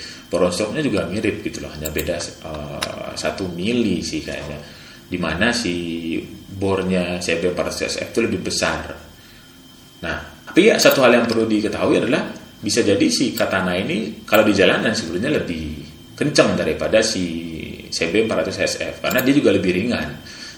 Juga 0.82 1.06
mirip 1.06 1.46
gitu 1.46 1.62
loh, 1.62 1.70
hanya 1.70 1.94
beda 1.94 2.18
uh, 2.50 3.14
satu 3.14 3.46
mili 3.54 4.02
sih 4.02 4.26
kayaknya. 4.26 4.58
Di 5.06 5.22
mana 5.22 5.54
si 5.54 6.18
bornya 6.50 7.22
CB400SF 7.22 8.10
itu 8.10 8.20
lebih 8.26 8.42
besar. 8.42 8.90
Nah, 10.02 10.18
tapi 10.50 10.74
ya 10.74 10.82
satu 10.82 11.06
hal 11.06 11.22
yang 11.22 11.30
perlu 11.30 11.46
diketahui 11.46 12.02
adalah 12.02 12.34
bisa 12.64 12.82
jadi 12.82 13.06
si 13.14 13.38
Katana 13.38 13.78
ini 13.78 14.26
kalau 14.26 14.42
di 14.42 14.58
jalanan 14.58 14.96
sebenarnya 14.96 15.44
lebih 15.44 15.83
kencang 16.14 16.58
daripada 16.58 17.02
si 17.02 17.26
CB400SF 17.90 19.02
karena 19.02 19.20
dia 19.22 19.34
juga 19.34 19.50
lebih 19.54 19.72
ringan. 19.74 20.10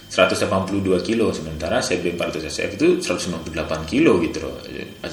182 0.05 1.01
kilo 1.01 1.33
sementara 1.35 1.81
CB400SF 1.83 2.69
itu 2.79 2.88
198 3.03 3.51
kilo 3.89 4.21
gitu 4.24 4.47
loh. 4.47 4.62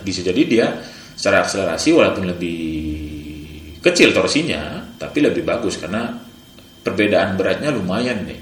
Bisa 0.04 0.20
jadi 0.22 0.42
dia 0.46 0.66
secara 1.16 1.42
akselerasi 1.42 1.90
walaupun 1.96 2.28
lebih 2.28 2.60
kecil 3.82 4.14
torsinya 4.14 4.94
tapi 5.00 5.24
lebih 5.24 5.42
bagus 5.42 5.80
karena 5.82 6.12
perbedaan 6.86 7.34
beratnya 7.34 7.74
lumayan 7.74 8.22
nih. 8.28 8.40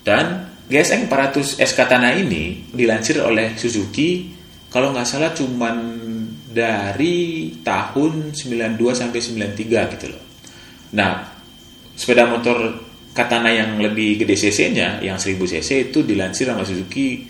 Dan 0.00 0.48
GSX 0.70 1.10
400 1.10 1.60
S 1.60 1.72
Katana 1.76 2.14
ini 2.14 2.72
dilansir 2.72 3.20
oleh 3.20 3.58
Suzuki 3.58 4.32
kalau 4.72 4.94
nggak 4.96 5.06
salah 5.06 5.30
cuman 5.34 5.76
dari 6.50 7.52
tahun 7.60 8.32
92 8.32 8.80
sampai 8.96 9.20
93 9.20 9.92
gitu 9.98 10.06
loh. 10.08 10.22
Nah, 10.94 11.26
sepeda 11.96 12.30
motor 12.30 12.86
Katana 13.16 13.48
yang 13.48 13.80
lebih 13.80 14.20
gede 14.20 14.36
cc-nya, 14.36 15.00
yang 15.00 15.16
1000 15.16 15.40
cc 15.40 15.88
itu 15.88 16.04
dilansir 16.04 16.52
sama 16.52 16.68
Suzuki 16.68 17.24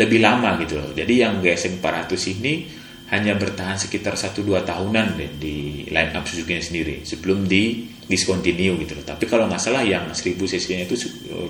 lebih 0.00 0.16
lama 0.24 0.56
gitu 0.64 0.80
loh. 0.80 0.96
Jadi 0.96 1.20
yang 1.20 1.44
GSX 1.44 1.76
400 1.76 2.34
ini 2.40 2.64
hanya 3.12 3.36
bertahan 3.36 3.76
sekitar 3.76 4.16
1-2 4.16 4.64
tahunan 4.64 5.06
deh 5.20 5.30
di 5.36 5.84
line 5.92 6.16
up 6.16 6.24
Suzuki 6.24 6.56
sendiri 6.56 7.04
sebelum 7.04 7.44
di 7.44 7.84
discontinue 8.08 8.80
gitu 8.80 8.96
loh. 8.96 9.04
Tapi 9.04 9.28
kalau 9.28 9.44
nggak 9.44 9.60
salah 9.60 9.84
yang 9.84 10.08
1000 10.08 10.40
cc-nya 10.40 10.88
itu 10.88 10.96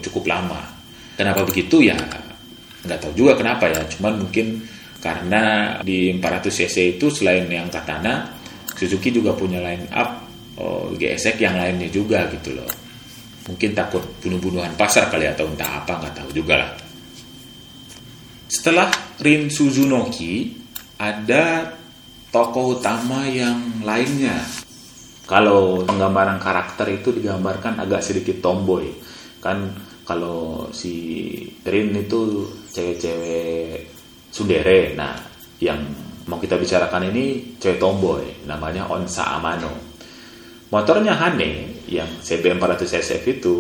cukup 0.03 0.27
lama. 0.27 0.61
Kenapa 1.15 1.47
begitu 1.47 1.85
ya 1.85 1.95
nggak 2.81 2.99
tahu 2.99 3.13
juga 3.15 3.39
kenapa 3.39 3.71
ya. 3.71 3.87
Cuman 3.87 4.25
mungkin 4.25 4.67
karena 4.99 5.77
di 5.85 6.11
400 6.19 6.51
cc 6.51 6.77
itu 6.99 7.07
selain 7.13 7.47
yang 7.47 7.71
Katana, 7.71 8.35
Suzuki 8.75 9.15
juga 9.15 9.37
punya 9.37 9.63
line 9.63 9.87
up 9.95 10.30
oh, 10.61 10.93
GSX 10.93 11.41
yang 11.41 11.57
lainnya 11.57 11.89
juga 11.89 12.29
gitu 12.29 12.53
loh. 12.53 12.69
Mungkin 13.49 13.73
takut 13.73 14.05
bunuh-bunuhan 14.21 14.77
pasar 14.77 15.09
kali 15.09 15.25
atau 15.27 15.49
entah 15.49 15.81
apa 15.81 15.97
nggak 15.97 16.15
tahu 16.23 16.31
juga 16.37 16.55
lah. 16.61 16.71
Setelah 18.51 18.91
Rin 19.25 19.49
Suzunoki 19.49 20.53
ada 21.01 21.73
tokoh 22.29 22.79
utama 22.79 23.25
yang 23.27 23.83
lainnya. 23.83 24.45
Kalau 25.25 25.87
penggambaran 25.87 26.43
karakter 26.43 26.91
itu 26.91 27.15
digambarkan 27.15 27.79
agak 27.79 28.03
sedikit 28.03 28.43
tomboy. 28.43 28.91
Kan 29.41 29.73
kalau 30.05 30.69
si 30.75 31.31
Rin 31.65 31.95
itu 31.95 32.51
cewek-cewek 32.71 33.87
sundere. 34.31 34.95
Nah 34.99 35.15
yang 35.63 35.81
mau 36.27 36.39
kita 36.39 36.59
bicarakan 36.59 37.11
ini 37.11 37.57
cewek 37.59 37.83
tomboy 37.83 38.23
namanya 38.47 38.87
Onsa 38.91 39.39
Amano 39.39 39.90
motornya 40.71 41.19
Hane 41.19 41.83
yang 41.91 42.09
CB400 42.23 42.87
SF 42.87 43.23
itu 43.27 43.57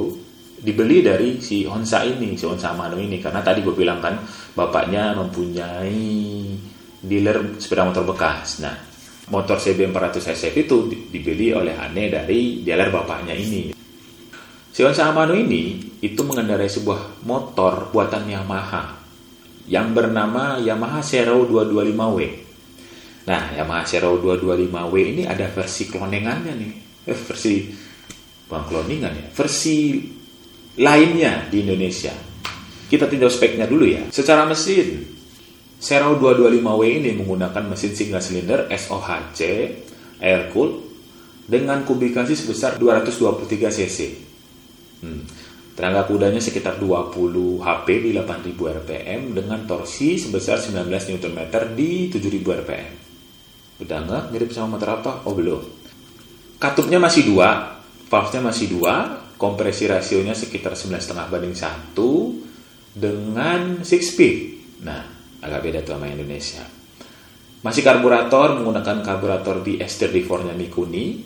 dibeli 0.60 1.02
dari 1.02 1.42
si 1.42 1.66
Honsa 1.66 2.06
ini, 2.06 2.38
si 2.38 2.46
Honsa 2.46 2.70
Amano 2.70 2.96
ini 3.00 3.18
karena 3.18 3.42
tadi 3.42 3.66
gue 3.66 3.74
bilang 3.74 3.98
kan 3.98 4.22
bapaknya 4.54 5.18
mempunyai 5.18 6.06
dealer 7.02 7.58
sepeda 7.58 7.82
motor 7.88 8.06
bekas. 8.06 8.62
Nah, 8.62 8.76
motor 9.34 9.58
CB400 9.58 10.16
SF 10.30 10.54
itu 10.62 10.76
dibeli 11.10 11.50
oleh 11.50 11.74
Hane 11.74 12.12
dari 12.12 12.62
dealer 12.62 12.94
bapaknya 12.94 13.34
ini. 13.34 13.74
Si 14.70 14.80
Honsa 14.86 15.10
Amano 15.10 15.34
ini 15.34 15.82
itu 15.98 16.22
mengendarai 16.22 16.70
sebuah 16.70 17.26
motor 17.26 17.90
buatan 17.90 18.30
Yamaha 18.30 19.02
yang 19.66 19.90
bernama 19.90 20.62
Yamaha 20.62 21.02
Zero 21.02 21.42
225W. 21.42 22.20
Nah, 23.26 23.50
Yamaha 23.58 23.82
Zero 23.82 24.14
225W 24.22 24.94
ini 25.02 25.22
ada 25.26 25.50
versi 25.50 25.90
klonengannya 25.90 26.54
nih 26.54 26.89
eh, 27.06 27.16
versi 27.16 27.70
bukan 28.50 28.62
cloningan 28.66 29.12
ya, 29.14 29.26
versi 29.30 30.02
lainnya 30.80 31.46
di 31.46 31.62
Indonesia. 31.62 32.12
Kita 32.90 33.06
tinjau 33.06 33.30
speknya 33.30 33.70
dulu 33.70 33.86
ya. 33.86 34.02
Secara 34.10 34.42
mesin, 34.42 35.06
Sero 35.80 36.18
225W 36.18 36.82
ini 37.00 37.10
menggunakan 37.16 37.64
mesin 37.70 37.94
single 37.96 38.20
silinder 38.20 38.66
SOHC 38.68 39.40
air 40.20 40.52
cooled 40.52 40.76
dengan 41.48 41.86
kubikasi 41.86 42.36
sebesar 42.36 42.76
223 42.76 43.48
cc. 43.80 43.98
Hmm. 45.00 45.24
Tenaga 45.72 46.04
kudanya 46.04 46.42
sekitar 46.42 46.76
20 46.76 47.64
HP 47.64 47.86
di 48.04 48.10
8000 48.12 48.76
rpm 48.84 49.20
dengan 49.32 49.64
torsi 49.64 50.20
sebesar 50.20 50.60
19 50.60 50.84
Nm 50.92 51.40
di 51.72 52.12
7000 52.12 52.60
rpm. 52.66 52.92
Udah 53.80 53.98
nggak 54.04 54.22
mirip 54.34 54.52
sama 54.52 54.76
motor 54.76 55.00
apa? 55.00 55.24
Oh 55.24 55.32
belum 55.32 55.79
katupnya 56.60 57.00
masih 57.00 57.32
dua, 57.32 57.80
valve-nya 58.12 58.44
masih 58.44 58.66
dua, 58.68 59.24
kompresi 59.40 59.88
rasionya 59.88 60.36
sekitar 60.36 60.76
9,5 60.76 61.32
banding 61.32 61.56
1 61.56 61.96
dengan 62.92 63.80
6 63.80 63.88
speed. 63.88 64.36
Nah, 64.84 65.00
agak 65.40 65.60
beda 65.64 65.80
tuh 65.80 65.96
sama 65.96 66.12
Indonesia. 66.12 66.60
Masih 67.64 67.80
karburator 67.80 68.60
menggunakan 68.60 69.00
karburator 69.00 69.64
di 69.64 69.80
S34-nya 69.80 70.52
Mikuni. 70.52 71.24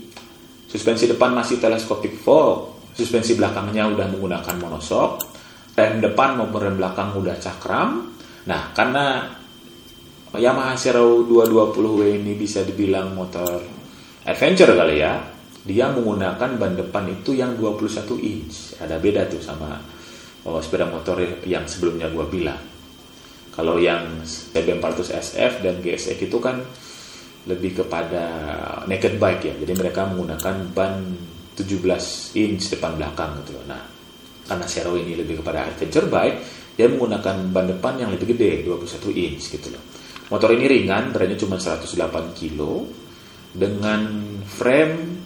Suspensi 0.70 1.10
depan 1.10 1.34
masih 1.34 1.58
telescopic 1.58 2.14
fork. 2.14 2.90
Suspensi 2.94 3.34
belakangnya 3.34 3.90
udah 3.90 4.06
menggunakan 4.06 4.54
monoshock. 4.58 5.34
Rem 5.74 5.98
depan 5.98 6.38
maupun 6.38 6.62
rem 6.62 6.76
belakang 6.78 7.18
udah 7.18 7.34
cakram. 7.42 8.14
Nah, 8.46 8.70
karena 8.70 9.26
Yamaha 10.34 10.74
Zero 10.78 11.26
220W 11.26 12.22
ini 12.22 12.34
bisa 12.38 12.62
dibilang 12.62 13.14
motor 13.14 13.83
adventure 14.24 14.72
kali 14.72 15.00
ya. 15.00 15.20
Dia 15.64 15.88
menggunakan 15.88 16.60
ban 16.60 16.76
depan 16.76 17.08
itu 17.08 17.32
yang 17.32 17.56
21 17.56 18.20
inch. 18.20 18.76
Ada 18.76 19.00
beda 19.00 19.24
tuh 19.32 19.40
sama 19.40 19.80
oh, 20.44 20.60
sepeda 20.60 20.84
motor 20.84 21.20
yang 21.48 21.64
sebelumnya 21.64 22.12
gua 22.12 22.28
bilang. 22.28 22.60
Kalau 23.54 23.80
yang 23.80 24.20
CB400 24.26 25.14
SF 25.14 25.52
dan 25.64 25.80
GSX 25.80 26.18
itu 26.20 26.38
kan 26.42 26.60
lebih 27.48 27.80
kepada 27.80 28.24
naked 28.84 29.16
bike 29.16 29.42
ya. 29.48 29.54
Jadi 29.56 29.72
mereka 29.72 30.04
menggunakan 30.04 30.54
ban 30.76 31.00
17 31.54 32.34
inch 32.34 32.74
depan 32.74 32.98
belakang 32.98 33.38
gitu 33.46 33.54
nah 33.70 33.78
karena 34.44 34.66
Zero 34.68 34.98
ini 34.98 35.16
lebih 35.16 35.40
kepada 35.40 35.64
adventure 35.70 36.10
bike 36.10 36.38
dia 36.74 36.90
menggunakan 36.90 37.54
ban 37.54 37.66
depan 37.70 37.94
yang 38.02 38.10
lebih 38.10 38.34
gede 38.34 38.66
21 38.66 39.14
inch 39.14 39.54
gitu 39.54 39.70
loh. 39.70 39.82
Motor 40.34 40.58
ini 40.58 40.66
ringan 40.66 41.14
beratnya 41.14 41.38
cuma 41.38 41.56
108 41.56 42.34
kilo 42.34 42.90
dengan 43.54 44.02
frame 44.42 45.22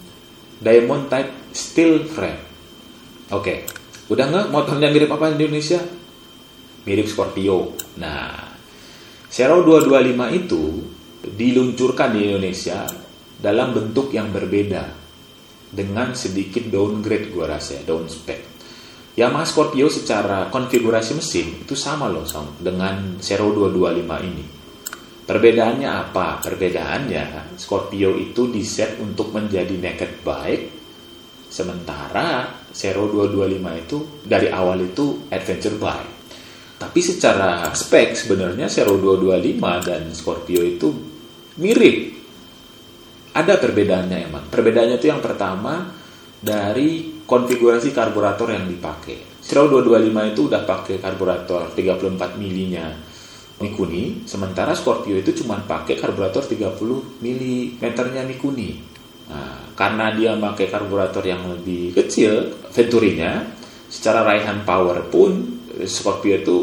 diamond 0.60 1.08
type 1.08 1.32
steel 1.56 2.04
frame. 2.04 2.44
Oke, 3.32 3.42
okay. 3.42 3.58
udah 4.12 4.24
nggak 4.28 4.46
motornya 4.52 4.92
mirip 4.92 5.08
apa 5.12 5.32
di 5.32 5.48
Indonesia? 5.48 5.80
Mirip 6.84 7.08
Scorpio. 7.08 7.76
Nah, 8.00 8.48
Zero 9.28 9.60
225 9.60 10.40
itu 10.40 10.62
diluncurkan 11.24 12.16
di 12.16 12.32
Indonesia 12.32 12.88
dalam 13.36 13.76
bentuk 13.76 14.08
yang 14.16 14.32
berbeda 14.32 14.88
dengan 15.68 16.16
sedikit 16.16 16.64
downgrade 16.72 17.28
gua 17.28 17.56
rasa 17.56 17.80
ya, 17.80 17.82
down 17.84 18.08
spec. 18.08 18.40
Yamaha 19.18 19.44
Scorpio 19.44 19.90
secara 19.90 20.46
konfigurasi 20.48 21.18
mesin 21.18 21.66
itu 21.66 21.74
sama 21.74 22.06
loh 22.08 22.24
sama 22.24 22.54
dengan 22.62 23.18
Zero 23.20 23.50
225 23.52 24.30
ini. 24.30 24.58
Perbedaannya 25.28 25.84
apa? 25.84 26.40
Perbedaannya 26.40 27.52
Scorpio 27.60 28.16
itu 28.16 28.48
diset 28.48 28.96
untuk 28.96 29.28
menjadi 29.36 29.76
naked 29.76 30.24
bike 30.24 30.64
sementara 31.52 32.48
Zero 32.72 33.12
225 33.12 33.84
itu 33.84 33.98
dari 34.24 34.48
awal 34.48 34.88
itu 34.88 35.28
adventure 35.28 35.76
bike. 35.76 36.12
Tapi 36.80 37.00
secara 37.04 37.68
spek 37.76 38.16
sebenarnya 38.16 38.72
Zero 38.72 38.96
225 38.96 39.84
dan 39.84 40.02
Scorpio 40.16 40.64
itu 40.64 40.88
mirip. 41.60 42.16
Ada 43.36 43.60
perbedaannya 43.60 44.32
emang. 44.32 44.48
Perbedaannya 44.48 44.96
itu 44.96 45.12
yang 45.12 45.20
pertama 45.20 45.92
dari 46.40 47.20
konfigurasi 47.28 47.92
karburator 47.92 48.48
yang 48.48 48.64
dipakai. 48.64 49.44
Zero 49.44 49.68
225 49.68 50.32
itu 50.32 50.40
udah 50.48 50.62
pakai 50.64 50.96
karburator 50.96 51.76
34 51.76 52.40
milinya 52.40 53.08
Mikuni, 53.59 54.23
sementara 54.23 54.71
Scorpio 54.79 55.18
itu 55.18 55.35
cuma 55.42 55.59
pakai 55.59 55.99
karburator 55.99 56.47
30 56.47 56.79
mm 57.18 57.83
nya 58.14 58.23
Mikuni. 58.23 58.79
Nah, 59.29 59.75
karena 59.75 60.14
dia 60.14 60.38
pakai 60.38 60.71
karburator 60.71 61.27
yang 61.27 61.42
lebih 61.51 61.90
kecil, 61.90 62.55
Venturinya, 62.71 63.42
secara 63.90 64.23
raihan 64.23 64.62
power 64.62 65.11
pun 65.11 65.59
Scorpio 65.85 66.38
itu 66.38 66.57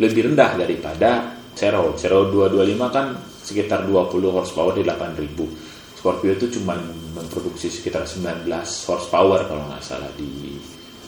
lebih 0.00 0.32
rendah 0.32 0.56
daripada 0.56 1.36
Zero. 1.52 1.92
Zero 2.00 2.32
225 2.32 2.88
kan 2.88 3.12
sekitar 3.44 3.84
20 3.84 4.32
horsepower 4.32 4.72
di 4.72 4.82
8000. 4.88 6.00
Scorpio 6.00 6.32
itu 6.32 6.48
cuma 6.58 6.74
memproduksi 7.12 7.68
sekitar 7.68 8.08
19 8.08 8.48
horsepower 8.88 9.46
kalau 9.46 9.68
nggak 9.68 9.84
salah 9.84 10.08
di 10.16 10.56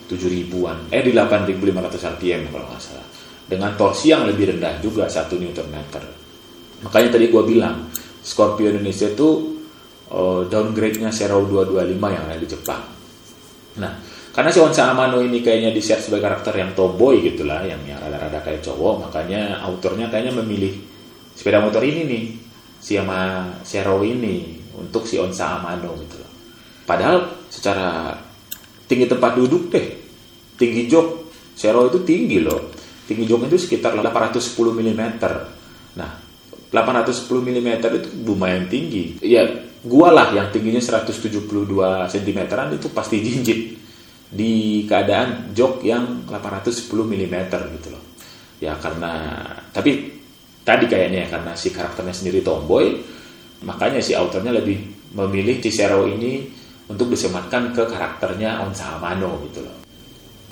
7000-an, 0.04 0.92
eh 0.92 1.00
di 1.00 1.16
8500 1.16 2.12
rpm 2.20 2.42
kalau 2.52 2.66
nggak 2.68 2.82
salah. 2.84 3.13
Dengan 3.44 3.76
torsi 3.76 4.08
yang 4.08 4.24
lebih 4.24 4.56
rendah 4.56 4.80
juga 4.80 5.04
1 5.04 5.28
Nm. 5.36 5.76
Makanya 6.84 7.08
tadi 7.12 7.28
gue 7.28 7.42
bilang, 7.44 7.92
Scorpio 8.24 8.72
Indonesia 8.72 9.04
itu 9.04 9.60
uh, 10.08 10.48
downgrade-nya 10.48 11.12
Zero 11.12 11.44
225 11.44 12.00
yang 12.00 12.24
ada 12.24 12.40
di 12.40 12.48
Jepang. 12.48 12.82
Nah, 13.80 13.92
karena 14.34 14.50
si 14.50 14.58
Onsa 14.58 14.90
Amano 14.90 15.22
ini 15.22 15.44
kayaknya 15.44 15.70
di 15.70 15.78
set 15.78 16.02
sebagai 16.02 16.26
karakter 16.26 16.58
yang 16.58 16.74
tomboy 16.74 17.22
gitulah, 17.22 17.62
yang 17.62 17.78
yang 17.86 18.00
rada-rada 18.02 18.42
kayak 18.42 18.64
cowok, 18.64 19.08
makanya 19.08 19.62
autornya 19.62 20.10
kayaknya 20.10 20.34
memilih 20.42 20.74
sepeda 21.36 21.62
motor 21.62 21.86
ini 21.86 22.02
nih, 22.02 22.24
si 22.82 22.98
sama 22.98 23.50
Zero 23.62 24.02
ini 24.02 24.58
untuk 24.74 25.06
si 25.06 25.20
Onsa 25.22 25.60
Amano 25.60 25.94
gitu 26.02 26.18
loh. 26.18 26.30
Padahal 26.84 27.46
secara 27.48 28.12
tinggi 28.90 29.06
tempat 29.06 29.38
duduk 29.38 29.70
deh, 29.70 29.86
tinggi 30.58 30.90
jok, 30.90 31.30
Zero 31.54 31.86
itu 31.86 32.02
tinggi 32.02 32.42
loh. 32.42 32.74
Tinggi 33.04 33.24
jok 33.28 33.46
itu 33.52 33.58
sekitar 33.60 33.92
810 33.96 34.40
mm. 34.56 35.02
Nah, 36.00 36.10
810 36.72 37.28
mm 37.44 37.68
itu 37.84 38.08
lumayan 38.24 38.64
tinggi. 38.66 39.20
Ya, 39.20 39.44
gua 39.84 40.08
lah 40.10 40.32
yang 40.32 40.48
tingginya 40.48 40.80
172 40.80 41.44
cm 42.08 42.40
itu 42.72 42.88
pasti 42.90 43.16
jinjit 43.20 43.60
di 44.34 44.82
keadaan 44.88 45.52
jok 45.52 45.84
yang 45.84 46.24
810 46.26 46.90
mm 46.90 47.36
gitu 47.78 47.88
loh. 47.92 48.02
Ya 48.58 48.74
karena 48.80 49.44
tapi 49.70 50.16
tadi 50.64 50.88
kayaknya 50.88 51.28
ya 51.28 51.38
karena 51.38 51.52
si 51.52 51.68
karakternya 51.68 52.16
sendiri 52.16 52.40
tomboy, 52.40 52.96
makanya 53.62 54.00
si 54.00 54.16
autornya 54.16 54.56
lebih 54.56 54.80
memilih 55.14 55.60
Cicero 55.60 56.08
ini 56.08 56.48
untuk 56.88 57.12
disematkan 57.12 57.76
ke 57.76 57.84
karakternya 57.84 58.64
Onsa 58.64 58.96
Amano 58.96 59.38
gitu 59.46 59.60
loh. 59.62 59.83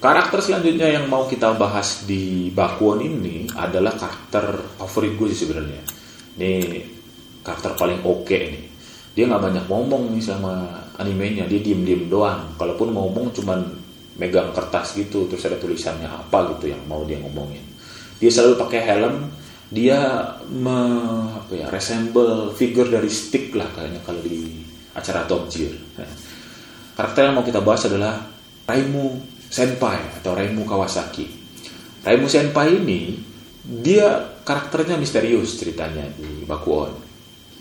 Karakter 0.03 0.43
selanjutnya 0.43 0.99
yang 0.99 1.07
mau 1.07 1.31
kita 1.31 1.55
bahas 1.55 2.03
di 2.03 2.51
Bakuon 2.51 3.07
ini 3.07 3.47
adalah 3.55 3.95
karakter 3.95 4.75
favorit 4.83 5.15
gue 5.15 5.31
sih 5.31 5.47
sebenarnya. 5.47 5.79
Ini 6.35 6.53
karakter 7.47 7.79
paling 7.79 8.03
oke 8.03 8.27
okay 8.27 8.43
nih 8.51 8.65
dia 9.12 9.29
nggak 9.29 9.43
banyak 9.45 9.65
ngomong 9.69 10.09
nih 10.17 10.25
sama 10.25 10.73
animenya. 10.97 11.45
Dia 11.45 11.61
diem 11.61 11.85
diem 11.85 12.09
doang. 12.09 12.57
Kalaupun 12.57 12.97
ngomong 12.97 13.31
cuman 13.37 13.61
megang 14.17 14.53
kertas 14.57 14.97
gitu 14.97 15.29
terus 15.29 15.45
ada 15.45 15.57
tulisannya 15.61 16.09
apa 16.09 16.57
gitu 16.57 16.73
yang 16.73 16.81
mau 16.88 17.05
dia 17.05 17.21
ngomongin. 17.21 17.61
Dia 18.17 18.31
selalu 18.33 18.57
pakai 18.59 18.81
helm. 18.83 19.17
Dia 19.73 20.21
me, 20.53 20.81
apa 21.33 21.53
ya 21.57 21.73
resemble 21.73 22.53
figure 22.53 22.93
dari 22.93 23.09
stick 23.09 23.57
lah 23.57 23.73
kayaknya 23.73 24.05
kalau 24.05 24.21
di 24.21 24.61
acara 24.93 25.25
Top 25.25 25.49
Gear. 25.49 25.73
Karakter 26.93 27.25
yang 27.25 27.41
mau 27.41 27.45
kita 27.45 27.65
bahas 27.65 27.88
adalah 27.88 28.21
Raimu 28.69 29.32
Senpai 29.53 30.01
atau 30.17 30.33
Raimu 30.33 30.65
Kawasaki 30.65 31.29
Raimu 32.01 32.25
Senpai 32.25 32.81
ini 32.81 33.21
dia 33.62 34.41
karakternya 34.43 34.97
misterius 34.97 35.61
ceritanya 35.61 36.09
di 36.17 36.49
Bakuon 36.49 37.12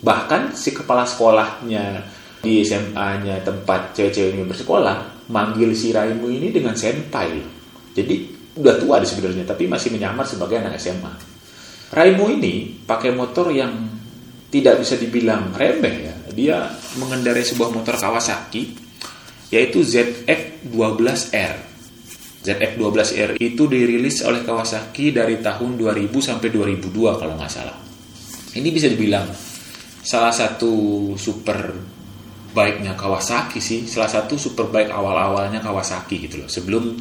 Bahkan 0.02 0.58
si 0.58 0.74
kepala 0.74 1.06
sekolahnya 1.06 2.02
di 2.42 2.66
SMA-nya 2.66 3.38
tempat 3.46 3.94
cewek-cewek 3.94 4.34
ini 4.34 4.42
bersekolah 4.42 5.30
manggil 5.30 5.70
si 5.78 5.94
Raimu 5.94 6.26
ini 6.26 6.50
dengan 6.50 6.74
senpai. 6.74 7.38
Jadi 7.94 8.14
udah 8.58 8.82
tua 8.82 8.98
di 8.98 9.06
sebenarnya 9.06 9.46
tapi 9.46 9.70
masih 9.70 9.94
menyamar 9.94 10.26
sebagai 10.26 10.58
anak 10.58 10.74
SMA. 10.82 11.14
Raimu 11.94 12.34
ini 12.34 12.82
pakai 12.82 13.14
motor 13.14 13.54
yang 13.54 13.70
tidak 14.50 14.82
bisa 14.82 14.98
dibilang 14.98 15.54
remeh 15.54 15.96
ya. 16.02 16.14
Dia 16.34 16.66
mengendarai 16.98 17.46
sebuah 17.46 17.70
motor 17.70 17.94
Kawasaki 17.94 18.74
yaitu 19.54 19.86
ZX12R. 19.86 21.71
ZX12R 22.42 23.38
itu 23.38 23.62
dirilis 23.70 24.26
oleh 24.26 24.42
Kawasaki 24.42 25.14
dari 25.14 25.38
tahun 25.38 25.78
2000 25.78 26.10
sampai 26.18 26.48
2002 26.50 27.20
kalau 27.22 27.34
nggak 27.38 27.52
salah. 27.52 27.78
Ini 28.52 28.68
bisa 28.74 28.90
dibilang 28.90 29.30
salah 30.02 30.34
satu 30.34 30.74
super 31.14 31.70
baiknya 32.52 32.92
Kawasaki 32.98 33.62
sih 33.62 33.88
salah 33.88 34.10
satu 34.10 34.36
super 34.36 34.68
baik 34.68 34.92
awal-awalnya 34.92 35.62
Kawasaki 35.64 36.28
gitu 36.28 36.44
loh 36.44 36.50
sebelum 36.50 37.00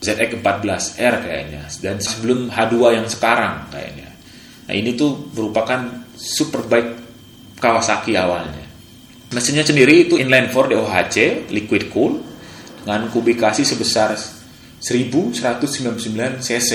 ZX14R 0.00 1.14
kayaknya 1.26 1.62
dan 1.82 1.98
sebelum 1.98 2.48
H2 2.48 2.76
yang 2.94 3.06
sekarang 3.10 3.66
kayaknya 3.72 4.08
nah 4.70 4.74
ini 4.76 4.94
tuh 4.94 5.32
merupakan 5.34 6.06
super 6.14 6.62
baik 6.70 6.88
Kawasaki 7.58 8.14
awalnya 8.14 8.62
mesinnya 9.34 9.66
sendiri 9.66 10.06
itu 10.06 10.20
inline 10.20 10.52
4 10.54 10.76
DOHC 10.76 11.16
liquid 11.50 11.90
cool 11.90 12.22
dengan 12.86 13.10
kubikasi 13.10 13.66
sebesar 13.66 14.14
1199 14.80 16.40
cc 16.40 16.72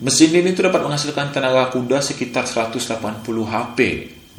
mesin 0.00 0.30
ini 0.32 0.56
tuh 0.56 0.70
dapat 0.70 0.80
menghasilkan 0.80 1.28
tenaga 1.34 1.68
kuda 1.74 2.00
sekitar 2.00 2.48
180 2.48 3.20
HP 3.26 3.78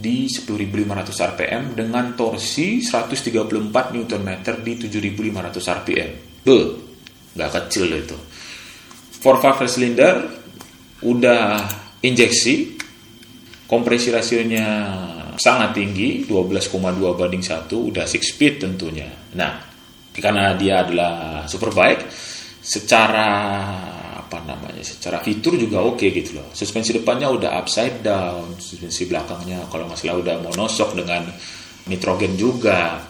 di 0.02 0.26
10.500 0.26 1.30
rpm 1.36 1.64
dengan 1.78 2.18
torsi 2.18 2.82
134 2.82 3.94
Nm 3.94 4.30
di 4.66 4.74
7.500 4.82 5.78
rpm. 5.78 6.12
Beuh, 6.42 6.68
nggak 7.38 7.52
kecil 7.54 7.86
itu. 7.94 8.18
4 9.22 9.22
valve 9.22 9.70
cylinder 9.70 10.16
udah 11.06 11.70
injeksi, 12.02 12.82
kompresi 13.70 14.10
rasionya 14.10 14.66
sangat 15.38 15.78
tinggi, 15.78 16.26
12,2 16.26 16.74
banding 17.14 17.46
1, 17.46 17.70
udah 17.70 18.06
6 18.10 18.18
speed 18.18 18.66
tentunya. 18.66 19.10
Nah, 19.38 19.62
karena 20.18 20.58
dia 20.58 20.82
adalah 20.82 21.46
superbike, 21.46 22.10
secara 22.62 23.30
apa 24.22 24.38
namanya 24.46 24.86
secara 24.86 25.20
fitur 25.20 25.58
juga 25.58 25.82
oke 25.82 25.98
okay 25.98 26.10
gitu 26.14 26.40
loh. 26.40 26.48
Suspensi 26.54 26.96
depannya 26.96 27.28
udah 27.28 27.58
upside 27.58 28.06
down 28.06 28.56
suspensi 28.62 29.10
belakangnya 29.10 29.66
kalau 29.68 29.90
nggak 29.90 29.98
salah 30.00 30.22
udah 30.22 30.36
monosok 30.40 30.90
dengan 30.96 31.28
nitrogen 31.90 32.40
juga. 32.40 33.02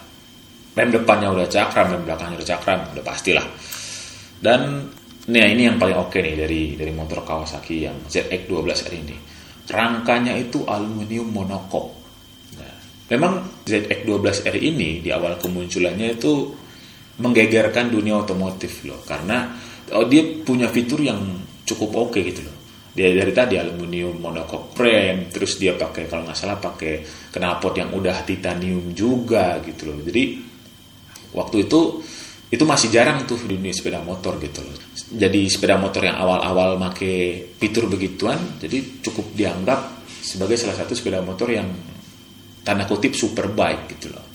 Rem 0.72 0.88
depannya 0.88 1.30
udah 1.36 1.48
cakram 1.52 1.94
rem 1.94 2.04
belakangnya 2.08 2.42
udah 2.42 2.50
cakram 2.50 2.80
udah 2.96 3.04
pastilah. 3.04 3.46
Dan 4.42 4.88
nih 5.30 5.54
ini 5.54 5.70
yang 5.70 5.78
paling 5.78 6.00
oke 6.00 6.16
okay 6.16 6.26
nih 6.26 6.36
dari 6.40 6.62
dari 6.80 6.92
motor 6.96 7.22
Kawasaki 7.22 7.86
yang 7.86 8.08
ZX12R 8.08 8.92
ini. 8.96 9.16
Rangkanya 9.72 10.36
itu 10.36 10.66
aluminium 10.68 11.32
monokok 11.32 11.88
nah, 12.60 12.76
memang 13.14 13.62
ZX12R 13.64 14.58
ini 14.58 15.00
di 15.00 15.14
awal 15.14 15.40
kemunculannya 15.40 16.18
itu 16.18 16.52
menggegerkan 17.20 17.92
dunia 17.92 18.22
otomotif 18.22 18.88
loh. 18.88 19.02
Karena 19.04 19.52
oh, 19.92 20.08
dia 20.08 20.24
punya 20.46 20.72
fitur 20.72 21.04
yang 21.04 21.20
cukup 21.68 22.08
oke 22.08 22.16
okay 22.16 22.32
gitu 22.32 22.48
loh. 22.48 22.56
Dia 22.92 23.08
dari 23.16 23.32
tadi 23.32 23.56
aluminium 23.56 24.20
monocoque 24.20 24.76
frame 24.76 25.32
terus 25.32 25.56
dia 25.56 25.76
pakai 25.76 26.12
kalau 26.12 26.28
nggak 26.28 26.36
salah 26.36 26.60
pakai 26.60 27.04
knalpot 27.32 27.74
yang 27.80 27.90
udah 27.96 28.24
titanium 28.24 28.92
juga 28.92 29.60
gitu 29.64 29.92
loh. 29.92 30.00
Jadi 30.04 30.24
waktu 31.32 31.56
itu 31.68 31.80
itu 32.52 32.64
masih 32.68 32.92
jarang 32.92 33.24
tuh 33.24 33.40
di 33.48 33.56
dunia 33.56 33.72
sepeda 33.72 34.04
motor 34.04 34.36
gitu 34.44 34.60
loh. 34.60 34.76
Jadi 35.12 35.48
sepeda 35.48 35.80
motor 35.80 36.04
yang 36.04 36.20
awal-awal 36.20 36.76
make 36.76 37.56
fitur 37.56 37.88
begituan 37.88 38.60
jadi 38.60 39.00
cukup 39.00 39.32
dianggap 39.32 40.04
sebagai 40.22 40.60
salah 40.60 40.76
satu 40.78 40.92
sepeda 40.94 41.24
motor 41.24 41.48
yang 41.48 41.68
tanda 42.62 42.86
kutip 42.86 43.18
super 43.18 43.50
bike 43.50 43.98
gitu 43.98 44.14
loh 44.14 44.31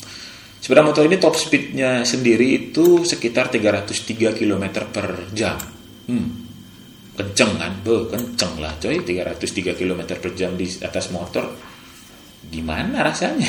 Sepeda 0.67 0.83
motor 0.83 1.07
ini 1.07 1.15
top 1.23 1.39
speednya 1.39 2.03
sendiri 2.03 2.59
itu 2.59 3.07
sekitar 3.07 3.55
303 3.55 4.35
km 4.35 4.83
per 4.91 5.31
jam. 5.31 5.55
Hmm, 6.11 6.27
kenceng 7.15 7.55
kan? 7.55 7.71
Be, 7.87 8.11
kenceng 8.11 8.59
lah 8.59 8.75
coy, 8.83 8.99
303 8.99 9.79
km 9.79 10.19
per 10.19 10.35
jam 10.35 10.59
di 10.59 10.67
atas 10.83 11.15
motor. 11.15 11.55
Gimana 12.51 13.07
rasanya? 13.07 13.47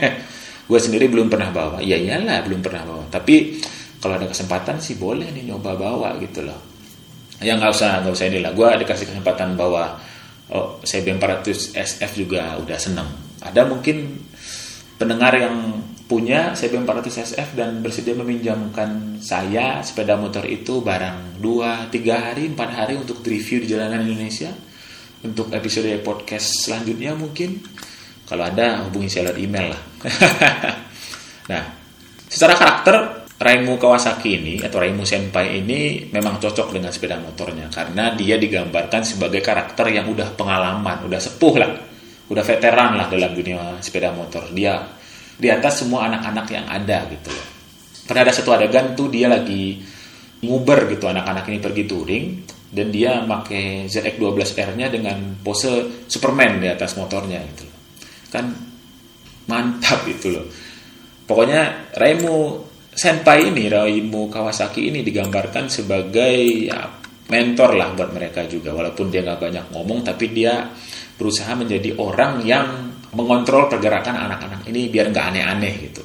gue 0.72 0.80
sendiri 0.80 1.12
belum 1.12 1.28
pernah 1.28 1.52
bawa. 1.52 1.84
Ya 1.84 2.00
iyalah, 2.00 2.40
belum 2.40 2.64
pernah 2.64 2.96
bawa. 2.96 3.04
Tapi 3.12 3.60
kalau 4.00 4.16
ada 4.16 4.24
kesempatan 4.24 4.80
sih 4.80 4.96
boleh 4.96 5.28
nih 5.28 5.52
nyoba 5.52 5.76
bawa 5.76 6.16
gitu 6.16 6.48
loh. 6.48 6.56
Ya 7.44 7.60
nggak 7.60 7.76
usah, 7.76 8.00
nggak 8.00 8.16
usah 8.16 8.24
inilah. 8.32 8.56
Gue 8.56 8.72
dikasih 8.88 9.04
kesempatan 9.04 9.52
bawa 9.52 10.00
oh, 10.56 10.80
CB 10.80 11.12
400 11.12 11.76
SF 11.76 12.24
juga 12.24 12.56
udah 12.56 12.80
seneng. 12.80 13.36
Ada 13.44 13.68
mungkin 13.68 14.16
pendengar 14.96 15.36
yang 15.36 15.84
punya 16.08 16.56
CB400 16.56 17.28
SF 17.28 17.48
dan 17.52 17.84
bersedia 17.84 18.16
meminjamkan 18.16 19.20
saya 19.20 19.84
sepeda 19.84 20.16
motor 20.16 20.48
itu 20.48 20.80
barang 20.80 21.36
2, 21.36 21.92
3 21.92 22.24
hari, 22.24 22.48
4 22.48 22.56
hari 22.72 22.96
untuk 22.96 23.20
review 23.20 23.60
di 23.60 23.68
jalanan 23.68 24.08
Indonesia. 24.08 24.48
Untuk 25.20 25.52
episode 25.52 25.92
podcast 26.00 26.64
selanjutnya 26.64 27.12
mungkin. 27.12 27.60
Kalau 28.24 28.44
ada 28.48 28.88
hubungi 28.88 29.12
saya 29.12 29.30
lewat 29.30 29.38
email 29.38 29.66
lah. 29.76 29.82
Nah, 31.48 31.64
secara 32.28 32.52
karakter 32.60 33.24
Raimu 33.40 33.80
Kawasaki 33.80 34.36
ini 34.36 34.54
atau 34.60 34.84
Raimu 34.84 35.08
Senpai 35.08 35.64
ini 35.64 36.12
memang 36.12 36.36
cocok 36.36 36.76
dengan 36.76 36.92
sepeda 36.92 37.16
motornya 37.16 37.72
karena 37.72 38.12
dia 38.12 38.36
digambarkan 38.36 39.00
sebagai 39.00 39.40
karakter 39.40 39.88
yang 39.88 40.12
udah 40.12 40.36
pengalaman, 40.36 41.08
udah 41.08 41.16
sepuh 41.16 41.54
lah, 41.56 41.72
udah 42.28 42.44
veteran 42.44 43.00
lah 43.00 43.08
dalam 43.08 43.32
dunia 43.32 43.80
sepeda 43.80 44.12
motor. 44.12 44.44
Dia 44.52 44.97
di 45.38 45.48
atas 45.48 45.86
semua 45.86 46.10
anak-anak 46.10 46.46
yang 46.50 46.66
ada 46.66 47.06
gitu 47.06 47.30
loh. 47.30 47.46
Pernah 48.10 48.22
ada 48.26 48.34
satu 48.34 48.50
adegan 48.50 48.98
tuh 48.98 49.06
dia 49.06 49.30
lagi 49.30 49.78
nguber 50.42 50.90
gitu 50.90 51.06
anak-anak 51.06 51.46
ini 51.50 51.58
pergi 51.62 51.84
touring 51.86 52.26
dan 52.68 52.90
dia 52.90 53.22
pakai 53.24 53.86
ZX12R-nya 53.86 54.86
dengan 54.90 55.38
pose 55.40 56.04
Superman 56.10 56.58
di 56.58 56.68
atas 56.68 56.98
motornya 56.98 57.38
gitu 57.54 57.64
loh. 57.64 57.78
Kan 58.28 58.44
mantap 59.46 60.04
itu 60.10 60.28
loh. 60.34 60.46
Pokoknya 61.24 61.92
Raimu 61.94 62.66
senpai 62.92 63.54
ini 63.54 63.70
Raimu 63.70 64.26
Kawasaki 64.26 64.90
ini 64.90 65.06
digambarkan 65.06 65.70
sebagai 65.70 66.34
ya, 66.66 66.82
mentor 67.28 67.76
lah 67.76 67.92
buat 67.94 68.10
mereka 68.10 68.48
juga 68.48 68.72
walaupun 68.72 69.12
dia 69.12 69.20
nggak 69.20 69.40
banyak 69.40 69.66
ngomong 69.76 70.00
tapi 70.00 70.32
dia 70.32 70.72
berusaha 71.20 71.52
menjadi 71.52 71.94
orang 72.00 72.40
yang 72.42 72.87
mengontrol 73.14 73.70
pergerakan 73.70 74.28
anak-anak 74.28 74.68
ini 74.68 74.92
biar 74.92 75.12
nggak 75.12 75.26
aneh-aneh 75.32 75.74
gitu 75.88 76.02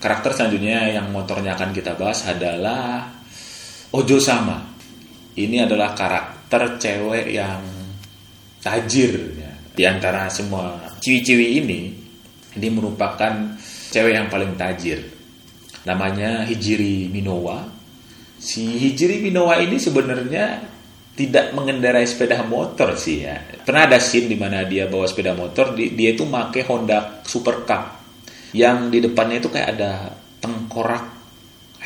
karakter 0.00 0.32
selanjutnya 0.32 0.96
yang 0.96 1.08
motornya 1.12 1.56
akan 1.56 1.70
kita 1.72 1.96
bahas 1.96 2.24
adalah 2.28 3.10
Ojo 3.92 4.18
Sama 4.20 4.60
ini 5.36 5.60
adalah 5.60 5.92
karakter 5.92 6.80
cewek 6.80 7.32
yang 7.32 7.60
tajir 8.60 9.12
ya. 9.36 9.52
di 9.76 9.82
antara 9.84 10.28
semua 10.32 10.96
ciwi-ciwi 11.00 11.46
ini 11.60 11.80
ini 12.56 12.68
merupakan 12.72 13.56
cewek 13.92 14.12
yang 14.16 14.28
paling 14.32 14.56
tajir 14.56 15.16
namanya 15.86 16.42
Hijiri 16.44 17.08
Minowa. 17.08 17.62
Si 18.36 18.66
Hijiri 18.66 19.22
Minowa 19.22 19.62
ini 19.62 19.78
sebenarnya 19.78 20.75
tidak 21.16 21.56
mengendarai 21.56 22.04
sepeda 22.04 22.44
motor 22.44 22.92
sih 22.94 23.24
ya. 23.24 23.40
Pernah 23.64 23.88
ada 23.88 23.98
scene 23.98 24.28
di 24.28 24.36
mana 24.36 24.68
dia 24.68 24.84
bawa 24.84 25.08
sepeda 25.08 25.32
motor, 25.32 25.72
dia 25.72 26.10
itu 26.12 26.28
pakai 26.28 26.62
Honda 26.68 27.24
Super 27.24 27.64
Cup 27.64 27.96
yang 28.52 28.92
di 28.92 29.00
depannya 29.00 29.40
itu 29.40 29.48
kayak 29.48 29.68
ada 29.80 30.12
tengkorak 30.38 31.04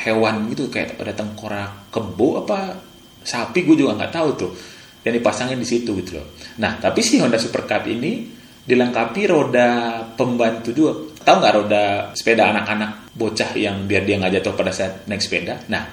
hewan 0.02 0.50
gitu, 0.50 0.66
kayak 0.66 0.98
ada 0.98 1.14
tengkorak 1.14 1.88
kebo 1.94 2.42
apa 2.44 2.76
sapi, 3.22 3.62
gue 3.62 3.86
juga 3.86 3.96
nggak 3.96 4.12
tahu 4.12 4.28
tuh. 4.34 4.52
Yang 5.00 5.24
dipasangin 5.24 5.56
di 5.56 5.64
situ 5.64 5.96
gitu 5.96 6.20
loh. 6.20 6.36
Nah, 6.60 6.76
tapi 6.76 7.00
si 7.00 7.16
Honda 7.22 7.40
Super 7.40 7.64
Cup 7.64 7.88
ini 7.88 8.28
dilengkapi 8.60 9.22
roda 9.30 10.02
pembantu 10.12 10.76
juga. 10.76 10.92
Tahu 11.24 11.36
nggak 11.40 11.54
roda 11.56 11.84
sepeda 12.12 12.52
anak-anak 12.52 13.14
bocah 13.16 13.50
yang 13.56 13.88
biar 13.88 14.04
dia 14.04 14.20
nggak 14.20 14.40
jatuh 14.40 14.52
pada 14.52 14.72
saat 14.74 15.08
naik 15.08 15.24
sepeda. 15.24 15.64
Nah, 15.72 15.88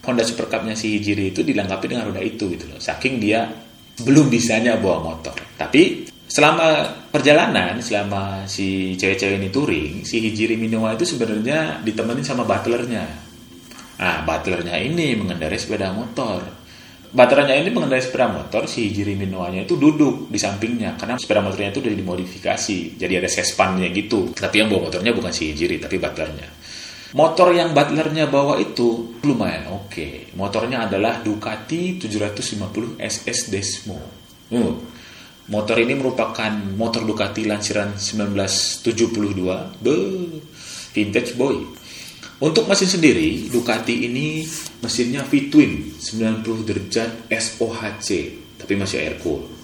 Honda 0.00 0.24
Super 0.24 0.48
Cup-nya 0.48 0.72
si 0.72 0.96
Hijiri 0.96 1.32
itu 1.32 1.44
dilengkapi 1.44 1.84
dengan 1.90 2.08
roda 2.08 2.24
itu 2.24 2.48
gitu 2.48 2.64
loh. 2.70 2.80
Saking 2.80 3.20
dia 3.20 3.44
belum 4.00 4.32
bisanya 4.32 4.80
bawa 4.80 5.12
motor. 5.12 5.36
Tapi 5.60 6.08
selama 6.24 6.88
perjalanan, 7.12 7.76
selama 7.84 8.48
si 8.48 8.96
cewek-cewek 8.96 9.36
ini 9.36 9.48
touring, 9.52 9.92
si 10.08 10.24
Hijiri 10.24 10.56
Minowa 10.56 10.96
itu 10.96 11.04
sebenarnya 11.04 11.84
ditemenin 11.84 12.24
sama 12.24 12.48
butlernya. 12.48 13.04
Nah, 14.00 14.24
butlernya 14.24 14.80
ini 14.80 15.12
mengendarai 15.20 15.60
sepeda 15.60 15.92
motor. 15.92 16.40
Butlernya 17.10 17.58
ini 17.58 17.74
mengendarai 17.74 18.00
sepeda 18.00 18.30
motor, 18.30 18.70
si 18.70 18.86
Hijiri 18.86 19.18
Minowanya 19.18 19.66
itu 19.66 19.74
duduk 19.74 20.30
di 20.30 20.38
sampingnya 20.38 20.94
karena 20.94 21.18
sepeda 21.18 21.42
motornya 21.42 21.74
itu 21.74 21.82
udah 21.82 21.90
dimodifikasi, 21.90 22.78
jadi 22.96 23.18
ada 23.18 23.26
sespannya 23.26 23.90
gitu. 23.90 24.30
Tapi 24.30 24.62
yang 24.62 24.70
bawa 24.70 24.88
motornya 24.88 25.10
bukan 25.10 25.34
si 25.34 25.50
Hijiri, 25.50 25.82
tapi 25.82 25.98
butlernya. 25.98 26.46
Motor 27.10 27.50
yang 27.50 27.74
butlernya 27.74 28.30
bawa 28.30 28.54
itu 28.62 29.18
lumayan 29.26 29.66
oke. 29.74 29.90
Okay. 29.90 30.14
Motornya 30.38 30.86
adalah 30.86 31.18
Ducati 31.18 31.98
750 31.98 33.02
SS 33.02 33.50
Desmo. 33.50 33.98
Uh, 34.50 34.74
motor 35.50 35.76
ini 35.82 35.98
merupakan 35.98 36.54
motor 36.78 37.02
Ducati 37.02 37.50
lansiran 37.50 37.98
1972. 37.98 39.82
Be, 39.82 39.96
vintage 40.94 41.34
boy. 41.34 41.58
Untuk 42.40 42.70
mesin 42.70 42.86
sendiri, 42.86 43.50
Ducati 43.50 44.06
ini 44.06 44.46
mesinnya 44.80 45.26
V-twin 45.26 45.92
90 45.98 46.64
derajat 46.64 47.10
SOHC, 47.28 48.08
tapi 48.56 48.78
masih 48.78 49.02
air 49.02 49.18
cool. 49.20 49.59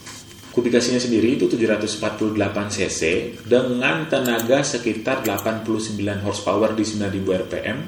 Kubikasinya 0.56 0.96
sendiri 0.96 1.36
itu 1.36 1.52
748 1.52 2.32
cc 2.72 3.00
dengan 3.44 4.08
tenaga 4.08 4.64
sekitar 4.64 5.20
89 5.20 5.92
horsepower 6.24 6.72
di 6.72 6.80
9000 6.80 7.44
rpm 7.44 7.78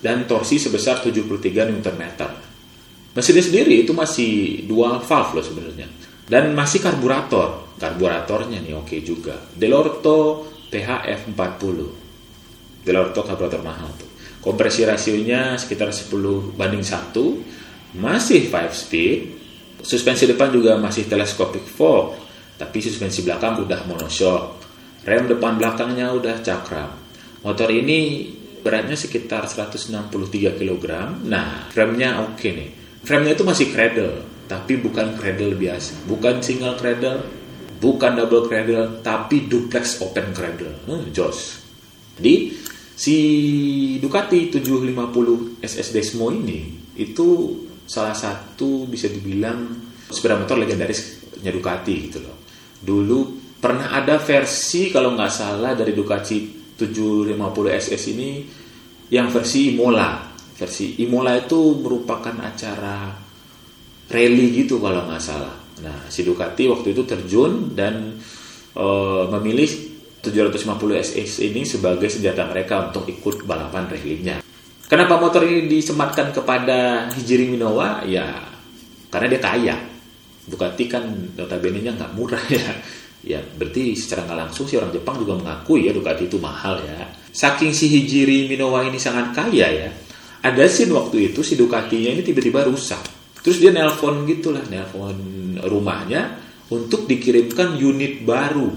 dan 0.00 0.24
torsi 0.24 0.56
sebesar 0.56 1.04
73 1.04 1.20
Nm. 1.68 2.02
Mesinnya 3.12 3.44
sendiri 3.44 3.84
itu 3.84 3.92
masih 3.92 4.64
dual 4.64 5.04
valve 5.04 5.36
loh 5.36 5.44
sebenarnya 5.44 5.84
dan 6.24 6.56
masih 6.56 6.80
karburator. 6.80 7.76
Karburatornya 7.76 8.56
nih 8.64 8.72
oke 8.72 8.88
okay 8.88 9.00
juga. 9.04 9.36
Delorto 9.52 10.48
THF40. 10.72 11.76
Delorto 12.88 13.20
karburator 13.20 13.60
mahal 13.60 13.92
tuh. 14.00 14.08
Kompresi 14.40 14.88
rasionya 14.88 15.60
sekitar 15.60 15.92
10 15.92 16.56
banding 16.56 16.80
1. 16.80 18.00
Masih 18.00 18.48
5 18.48 18.72
speed 18.72 19.43
Suspensi 19.84 20.24
depan 20.24 20.48
juga 20.48 20.80
masih 20.80 21.04
telescopic 21.04 21.68
fork, 21.68 22.16
tapi 22.56 22.80
suspensi 22.80 23.20
belakang 23.20 23.60
udah 23.68 23.84
monoshock. 23.84 24.64
Rem 25.04 25.28
depan 25.28 25.60
belakangnya 25.60 26.08
udah 26.16 26.40
cakram. 26.40 26.88
Motor 27.44 27.68
ini 27.68 28.32
beratnya 28.64 28.96
sekitar 28.96 29.44
163 29.44 30.56
kg. 30.56 30.84
Nah, 31.28 31.68
frame-nya 31.68 32.24
oke 32.24 32.40
okay 32.40 32.50
nih. 32.56 32.70
Frame-nya 33.04 33.36
itu 33.36 33.44
masih 33.44 33.66
cradle, 33.68 34.24
tapi 34.48 34.80
bukan 34.80 35.20
cradle 35.20 35.52
biasa. 35.52 36.08
Bukan 36.08 36.40
single 36.40 36.80
cradle, 36.80 37.20
bukan 37.76 38.16
double 38.16 38.48
cradle, 38.48 39.04
tapi 39.04 39.44
duplex 39.44 40.00
open 40.00 40.32
cradle. 40.32 40.72
Hmm, 40.88 41.12
jos. 41.12 41.60
Jadi, 42.16 42.56
si 42.96 43.16
Ducati 44.00 44.48
750 44.48 45.60
SS 45.60 45.88
Desmo 45.92 46.32
ini 46.32 46.72
itu 46.96 47.60
salah 47.84 48.16
satu 48.16 48.88
bisa 48.88 49.08
dibilang 49.12 49.76
sepeda 50.08 50.40
motor 50.40 50.60
legendarisnya 50.60 51.52
Ducati 51.52 51.94
gitu 52.08 52.18
loh. 52.24 52.36
Dulu 52.80 53.18
pernah 53.60 53.96
ada 53.96 54.20
versi 54.20 54.92
kalau 54.92 55.16
nggak 55.16 55.32
salah 55.32 55.72
dari 55.72 55.96
Ducati 55.96 56.36
750 56.76 57.40
SS 57.70 58.02
ini 58.12 58.30
yang 59.08 59.32
versi 59.32 59.72
Imola. 59.72 60.32
Versi 60.54 61.00
Imola 61.00 61.34
itu 61.34 61.80
merupakan 61.80 62.34
acara 62.44 63.10
rally 64.12 64.46
gitu 64.52 64.78
kalau 64.78 65.08
nggak 65.08 65.22
salah. 65.22 65.54
Nah, 65.80 66.06
si 66.12 66.22
Ducati 66.22 66.68
waktu 66.68 66.92
itu 66.92 67.02
terjun 67.08 67.72
dan 67.74 68.20
uh, 68.76 69.24
memilih 69.32 69.66
750 70.20 71.04
SS 71.04 71.32
ini 71.44 71.66
sebagai 71.68 72.08
senjata 72.08 72.48
mereka 72.48 72.92
untuk 72.92 73.08
ikut 73.08 73.44
balapan 73.44 73.88
rally-nya. 73.88 74.43
Kenapa 74.84 75.16
motor 75.16 75.48
ini 75.48 75.64
disematkan 75.64 76.28
kepada 76.28 77.08
Hijiri 77.16 77.48
Minowa? 77.48 78.04
Ya, 78.04 78.36
karena 79.08 79.26
dia 79.32 79.40
kaya. 79.40 79.76
Ducati 80.44 80.84
kan 80.84 81.08
notabene-nya 81.40 81.96
nggak 81.96 82.12
murah 82.12 82.44
ya. 82.52 82.68
Ya, 83.24 83.40
berarti 83.40 83.96
secara 83.96 84.28
nggak 84.28 84.38
langsung 84.44 84.68
si 84.68 84.76
orang 84.76 84.92
Jepang 84.92 85.16
juga 85.16 85.40
mengakui 85.40 85.88
ya 85.88 85.96
Ducati 85.96 86.28
itu 86.28 86.36
mahal 86.36 86.84
ya. 86.84 87.08
Saking 87.32 87.72
si 87.72 87.88
Hijiri 87.88 88.52
Minowa 88.52 88.84
ini 88.84 89.00
sangat 89.00 89.32
kaya 89.32 89.66
ya. 89.72 89.88
Ada 90.44 90.68
scene 90.68 90.92
waktu 90.92 91.32
itu 91.32 91.40
si 91.40 91.56
Ducatinya 91.56 92.12
ini 92.12 92.20
tiba-tiba 92.20 92.68
rusak. 92.68 93.00
Terus 93.40 93.56
dia 93.56 93.72
nelpon 93.72 94.28
gitulah, 94.28 94.60
nelpon 94.68 95.16
rumahnya 95.64 96.36
untuk 96.68 97.08
dikirimkan 97.08 97.80
unit 97.80 98.20
baru. 98.28 98.68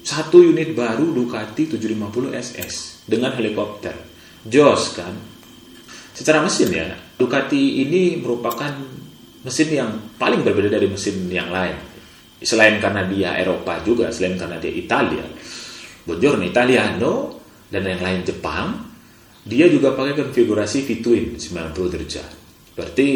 Satu 0.00 0.40
unit 0.40 0.72
baru 0.72 1.12
Ducati 1.12 1.68
750 1.68 2.32
SS 2.32 3.04
dengan 3.04 3.36
helikopter. 3.36 4.15
Jos 4.46 4.94
kan. 4.94 5.14
Secara 6.16 6.40
mesin 6.40 6.72
ya, 6.72 6.88
Ducati 7.16 7.84
ini 7.84 8.16
merupakan 8.16 8.72
mesin 9.44 9.68
yang 9.68 9.90
paling 10.16 10.42
berbeda 10.42 10.72
dari 10.72 10.88
mesin 10.88 11.28
yang 11.28 11.52
lain. 11.52 11.76
Selain 12.40 12.76
karena 12.80 13.04
dia 13.08 13.36
Eropa 13.36 13.80
juga, 13.84 14.12
selain 14.12 14.36
karena 14.36 14.56
dia 14.60 14.72
Italia. 14.72 15.24
Buongiorno 16.06 16.44
Italiano 16.46 17.40
dan 17.68 17.82
yang 17.84 18.00
lain 18.00 18.20
Jepang, 18.22 18.86
dia 19.46 19.70
juga 19.70 19.94
pakai 19.94 20.18
konfigurasi 20.18 20.82
V-twin 20.84 21.38
90 21.38 21.92
derajat. 21.92 22.30
Berarti 22.76 23.08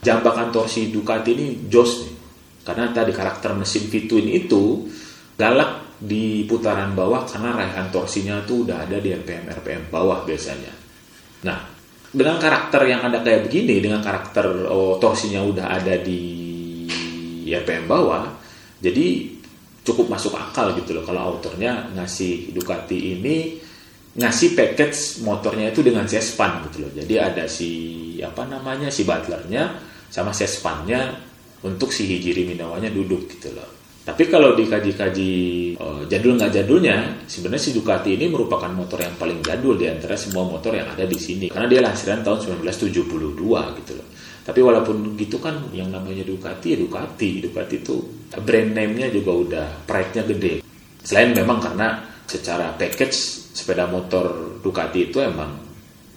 jambakan 0.00 0.48
torsi 0.54 0.88
Ducati 0.88 1.30
ini 1.36 1.46
jos 1.68 2.06
nih. 2.06 2.14
Karena 2.62 2.94
tadi 2.94 3.10
karakter 3.10 3.52
mesin 3.58 3.90
V-twin 3.90 4.30
itu 4.30 4.86
galak 5.34 5.81
di 6.02 6.42
putaran 6.50 6.98
bawah 6.98 7.22
karena 7.22 7.54
raihan 7.54 7.86
torsinya 7.94 8.42
tuh 8.42 8.66
udah 8.66 8.82
ada 8.82 8.98
di 8.98 9.14
RPM 9.14 9.46
RPM 9.54 9.82
bawah 9.86 10.26
biasanya. 10.26 10.74
Nah, 11.46 11.58
dengan 12.10 12.42
karakter 12.42 12.82
yang 12.90 13.06
ada 13.06 13.22
kayak 13.22 13.46
begini, 13.46 13.78
dengan 13.78 14.02
karakter 14.02 14.66
oh, 14.66 14.98
torsinya 14.98 15.38
udah 15.46 15.66
ada 15.70 15.94
di 16.02 16.20
RPM 17.46 17.86
bawah, 17.86 18.26
jadi 18.82 19.30
cukup 19.86 20.10
masuk 20.10 20.34
akal 20.34 20.74
gitu 20.78 20.94
loh 20.94 21.06
kalau 21.06 21.34
autornya 21.34 21.90
ngasih 21.94 22.54
Ducati 22.54 23.18
ini 23.18 23.58
ngasih 24.12 24.52
package 24.52 25.24
motornya 25.24 25.72
itu 25.72 25.80
dengan 25.86 26.04
sespan 26.04 26.66
gitu 26.68 26.86
loh. 26.86 26.92
Jadi 26.92 27.14
ada 27.16 27.46
si 27.46 27.70
apa 28.20 28.42
namanya 28.44 28.90
si 28.90 29.06
butlernya 29.06 29.78
sama 30.12 30.34
sespannya 30.34 31.30
untuk 31.62 31.94
si 31.94 32.04
Hijiri 32.10 32.44
Minawanya 32.44 32.90
duduk 32.90 33.30
gitu 33.30 33.54
loh. 33.54 33.81
Tapi 34.02 34.26
kalau 34.26 34.58
dikaji-kaji 34.58 35.30
uh, 35.78 36.02
jadul 36.10 36.34
nggak 36.34 36.50
jadulnya, 36.50 37.22
sebenarnya 37.30 37.62
si 37.62 37.70
Ducati 37.70 38.18
ini 38.18 38.26
merupakan 38.26 38.66
motor 38.74 38.98
yang 38.98 39.14
paling 39.14 39.38
jadul 39.46 39.78
di 39.78 39.86
antara 39.86 40.18
semua 40.18 40.42
motor 40.42 40.74
yang 40.74 40.90
ada 40.90 41.06
di 41.06 41.14
sini. 41.14 41.46
Karena 41.46 41.70
dia 41.70 41.78
lahirkan 41.86 42.26
tahun 42.26 42.38
1972 42.66 43.78
gitu 43.78 43.92
loh. 43.94 44.08
Tapi 44.42 44.58
walaupun 44.58 45.14
gitu 45.14 45.38
kan 45.38 45.70
yang 45.70 45.94
namanya 45.94 46.26
Ducati 46.26 46.74
ya 46.74 46.78
Ducati. 46.82 47.46
Ducati 47.46 47.74
itu 47.78 47.94
brand 48.42 48.70
name-nya 48.74 49.06
juga 49.14 49.30
udah 49.38 49.66
pride-nya 49.86 50.22
gede. 50.26 50.54
Selain 51.06 51.30
memang 51.30 51.62
karena 51.62 52.02
secara 52.26 52.74
package 52.74 53.14
sepeda 53.54 53.86
motor 53.86 54.58
Ducati 54.58 55.14
itu 55.14 55.22
emang 55.22 55.62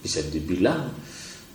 bisa 0.01 0.25
dibilang 0.25 0.89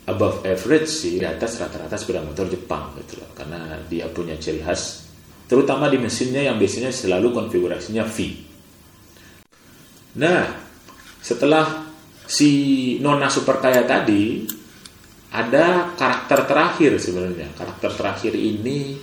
above 0.07 0.47
average 0.47 0.87
sih 0.87 1.19
di 1.19 1.27
atas 1.27 1.59
rata-rata 1.59 1.95
sepeda 1.95 2.23
motor 2.23 2.47
Jepang 2.51 2.91
gitu 2.99 3.21
loh 3.23 3.31
karena 3.31 3.79
dia 3.87 4.11
punya 4.11 4.35
ciri 4.35 4.59
khas 4.59 5.00
terutama 5.51 5.91
di 5.91 5.99
mesinnya 5.99 6.47
yang 6.47 6.55
biasanya 6.55 6.95
selalu 6.95 7.35
konfigurasinya 7.35 8.07
V. 8.07 8.17
Nah, 10.15 10.47
setelah 11.19 11.91
si 12.23 12.49
Nona 13.03 13.27
super 13.27 13.59
kaya 13.59 13.83
tadi 13.83 14.47
ada 15.35 15.91
karakter 15.99 16.47
terakhir 16.47 16.95
sebenarnya. 16.95 17.51
Karakter 17.51 17.91
terakhir 17.91 18.31
ini 18.31 18.95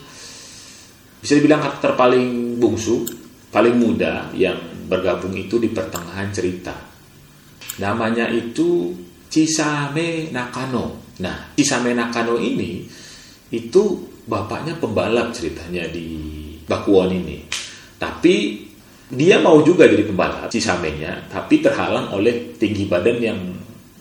bisa 1.20 1.36
dibilang 1.36 1.60
karakter 1.60 1.92
paling 1.92 2.56
bungsu, 2.56 3.04
paling 3.52 3.76
muda 3.76 4.32
yang 4.32 4.88
bergabung 4.88 5.36
itu 5.36 5.60
di 5.60 5.68
pertengahan 5.68 6.32
cerita. 6.32 6.72
Namanya 7.76 8.24
itu 8.32 8.96
Cisame 9.28 10.32
Nakano. 10.32 11.12
Nah, 11.20 11.52
Cisame 11.60 11.92
Nakano 11.92 12.40
ini 12.40 12.88
itu 13.52 13.84
bapaknya 14.24 14.76
pembalap 14.80 15.32
ceritanya 15.32 15.84
di 15.88 16.37
Bakuon 16.68 17.10
ini. 17.10 17.42
Tapi 17.98 18.68
dia 19.08 19.40
mau 19.40 19.64
juga 19.64 19.88
jadi 19.88 20.04
pembalap 20.04 20.52
Cisame-nya, 20.52 21.32
tapi 21.32 21.64
terhalang 21.64 22.12
oleh 22.12 22.54
tinggi 22.60 22.84
badan 22.84 23.18
yang 23.18 23.40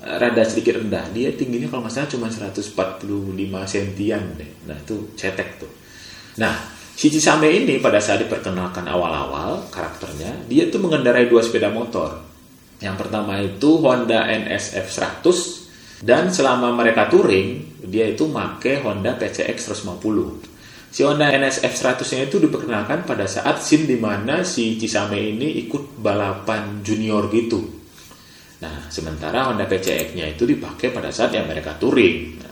rada 0.03 0.43
sedikit 0.43 0.77
rendah. 0.84 1.10
Dia 1.15 1.32
tingginya 1.34 1.71
kalau 1.71 1.88
nggak 1.88 2.12
cuma 2.12 2.27
145 2.27 2.67
sentian 3.65 4.23
deh. 4.36 4.51
Nah, 4.67 4.77
itu 4.77 5.15
cetek 5.15 5.63
tuh. 5.63 5.71
Nah, 6.38 6.77
Same 6.97 7.53
ini 7.53 7.77
pada 7.77 8.01
saat 8.01 8.25
diperkenalkan 8.25 8.89
awal-awal 8.89 9.69
karakternya, 9.69 10.34
dia 10.49 10.65
tuh 10.73 10.82
mengendarai 10.82 11.30
dua 11.30 11.45
sepeda 11.45 11.69
motor. 11.69 12.25
Yang 12.82 13.06
pertama 13.06 13.38
itu 13.38 13.77
Honda 13.86 14.25
NSF 14.25 14.89
100 15.21 16.01
dan 16.01 16.34
selama 16.34 16.73
mereka 16.73 17.06
touring, 17.06 17.82
dia 17.86 18.10
itu 18.10 18.25
make 18.25 18.82
Honda 18.82 19.13
PCX 19.13 19.77
150. 19.77 20.57
Si 20.97 21.05
Honda 21.05 21.29
NSF 21.29 21.69
100-nya 21.77 22.25
itu 22.25 22.41
diperkenalkan 22.41 23.05
pada 23.05 23.29
saat 23.29 23.62
scene 23.62 23.86
di 23.86 24.01
mana 24.01 24.41
si 24.41 24.81
Cisame 24.81 25.38
ini 25.38 25.62
ikut 25.62 26.01
balapan 26.01 26.81
junior 26.81 27.29
gitu. 27.29 27.62
Nah, 28.65 28.89
sementara 28.89 29.45
Honda 29.45 29.69
PCX-nya 29.69 30.25
itu 30.33 30.49
dipakai 30.49 30.89
pada 30.89 31.13
saat 31.13 31.38
yang 31.38 31.45
mereka 31.45 31.77
touring. 31.77 32.41
Nah, 32.41 32.49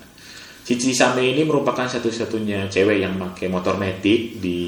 Cici 0.62 0.94
Same 0.94 1.26
ini 1.26 1.42
merupakan 1.42 1.90
satu-satunya 1.90 2.70
cewek 2.70 3.02
yang 3.02 3.18
pakai 3.18 3.50
motor 3.50 3.82
metik 3.82 4.38
di 4.38 4.62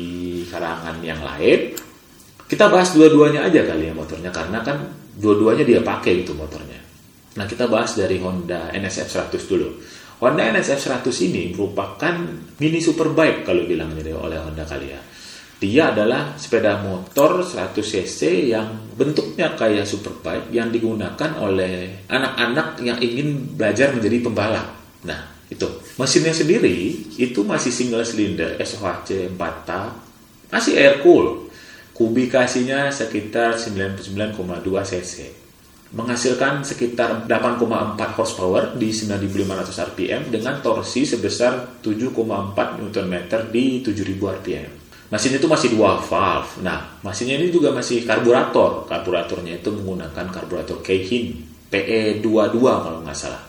karangan 0.49 0.97
yang 1.05 1.21
lain. 1.21 1.77
Kita 2.49 2.73
bahas 2.73 2.97
dua-duanya 2.97 3.45
aja 3.45 3.61
kali 3.61 3.89
ya 3.89 3.93
motornya 3.93 4.33
karena 4.33 4.57
kan 4.65 4.89
dua-duanya 5.21 5.61
dia 5.61 5.85
pakai 5.85 6.25
itu 6.25 6.33
motornya. 6.33 6.81
Nah 7.37 7.45
kita 7.45 7.69
bahas 7.69 7.93
dari 7.93 8.17
Honda 8.17 8.73
NSF 8.73 9.05
100 9.05 9.37
dulu. 9.45 9.69
Honda 10.17 10.49
NSF 10.49 11.05
100 11.05 11.29
ini 11.29 11.53
merupakan 11.53 12.13
mini 12.57 12.81
superbike 12.81 13.45
kalau 13.45 13.69
bilang 13.69 13.93
oleh 13.93 14.39
Honda 14.41 14.65
kali 14.65 14.89
ya. 14.89 15.01
Dia 15.57 15.93
adalah 15.93 16.37
sepeda 16.37 16.81
motor 16.81 17.41
100 17.41 17.81
cc 17.81 18.49
yang 18.53 18.93
bentuknya 18.97 19.53
kayak 19.53 19.85
superbike 19.85 20.49
yang 20.53 20.73
digunakan 20.73 21.33
oleh 21.37 22.05
anak-anak 22.09 22.81
yang 22.81 22.97
ingin 22.97 23.57
belajar 23.57 23.93
menjadi 23.93 24.17
pembalap. 24.25 24.69
Nah, 25.05 25.37
itu 25.49 25.65
mesinnya 26.01 26.33
sendiri 26.33 27.07
itu 27.17 27.39
masih 27.45 27.71
single 27.71 28.03
cylinder 28.03 28.59
SOHC 28.59 29.31
4 29.31 29.69
tak 29.69 29.89
masih 30.51 30.75
air 30.75 30.99
cool 30.99 31.47
kubikasinya 31.95 32.91
sekitar 32.91 33.55
99,2 33.55 34.35
cc 34.65 35.46
menghasilkan 35.87 36.67
sekitar 36.67 37.23
8,4 37.31 38.17
horsepower 38.19 38.75
di 38.75 38.91
9500 38.91 39.87
rpm 39.93 40.21
dengan 40.27 40.59
torsi 40.59 41.07
sebesar 41.07 41.79
7,4 41.79 42.11
Nm 42.83 43.15
di 43.47 43.79
7000 43.79 44.35
rpm 44.43 44.71
mesin 45.07 45.39
itu 45.39 45.47
masih 45.47 45.71
dua 45.71 46.03
valve. 46.03 46.59
Nah 46.63 46.99
mesinnya 46.99 47.39
ini 47.39 47.47
juga 47.47 47.71
masih 47.71 48.03
karburator. 48.03 48.83
Karburatornya 48.91 49.63
itu 49.63 49.71
menggunakan 49.71 50.27
karburator 50.27 50.83
Keihin 50.83 51.47
PE22 51.71 52.57
kalau 52.59 52.99
nggak 53.03 53.17
salah. 53.17 53.43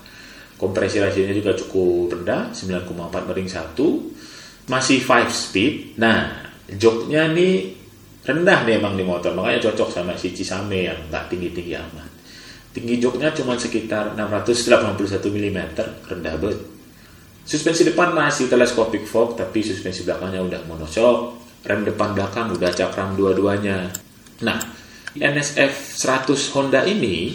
Kompresi 0.59 0.99
rasionya 0.99 1.35
juga 1.35 1.55
cukup 1.55 2.19
rendah 2.19 2.51
9,4 2.51 3.27
banding 3.27 3.51
1 3.51 4.71
masih 4.71 4.99
5 5.03 5.31
speed. 5.31 5.99
Nah 5.99 6.47
joknya 6.71 7.31
nih 7.31 7.75
rendah 8.23 8.59
nih 8.63 8.79
emang 8.79 8.95
di 8.95 9.03
motor. 9.03 9.35
Makanya 9.35 9.71
cocok 9.71 9.91
sama 9.91 10.15
si 10.15 10.31
Cisame 10.31 10.87
yang 10.87 10.99
nggak 11.11 11.27
tinggi-tinggi 11.27 11.75
amat 11.75 12.08
tinggi 12.73 13.01
joknya 13.01 13.33
cuma 13.33 13.57
sekitar 13.57 14.13
681 14.15 14.97
mm 15.25 15.61
rendah 16.09 16.35
banget 16.37 16.61
suspensi 17.49 17.89
depan 17.89 18.13
masih 18.13 18.49
telescopic 18.53 19.09
fork 19.09 19.41
tapi 19.41 19.65
suspensi 19.65 20.05
belakangnya 20.05 20.45
udah 20.45 20.61
monoshock 20.69 21.41
rem 21.65 21.83
depan 21.85 22.13
belakang 22.13 22.53
udah 22.53 22.71
cakram 22.73 23.17
dua-duanya 23.17 23.89
nah 24.45 24.61
NSF 25.17 25.99
100 25.99 26.55
Honda 26.55 26.85
ini 26.85 27.35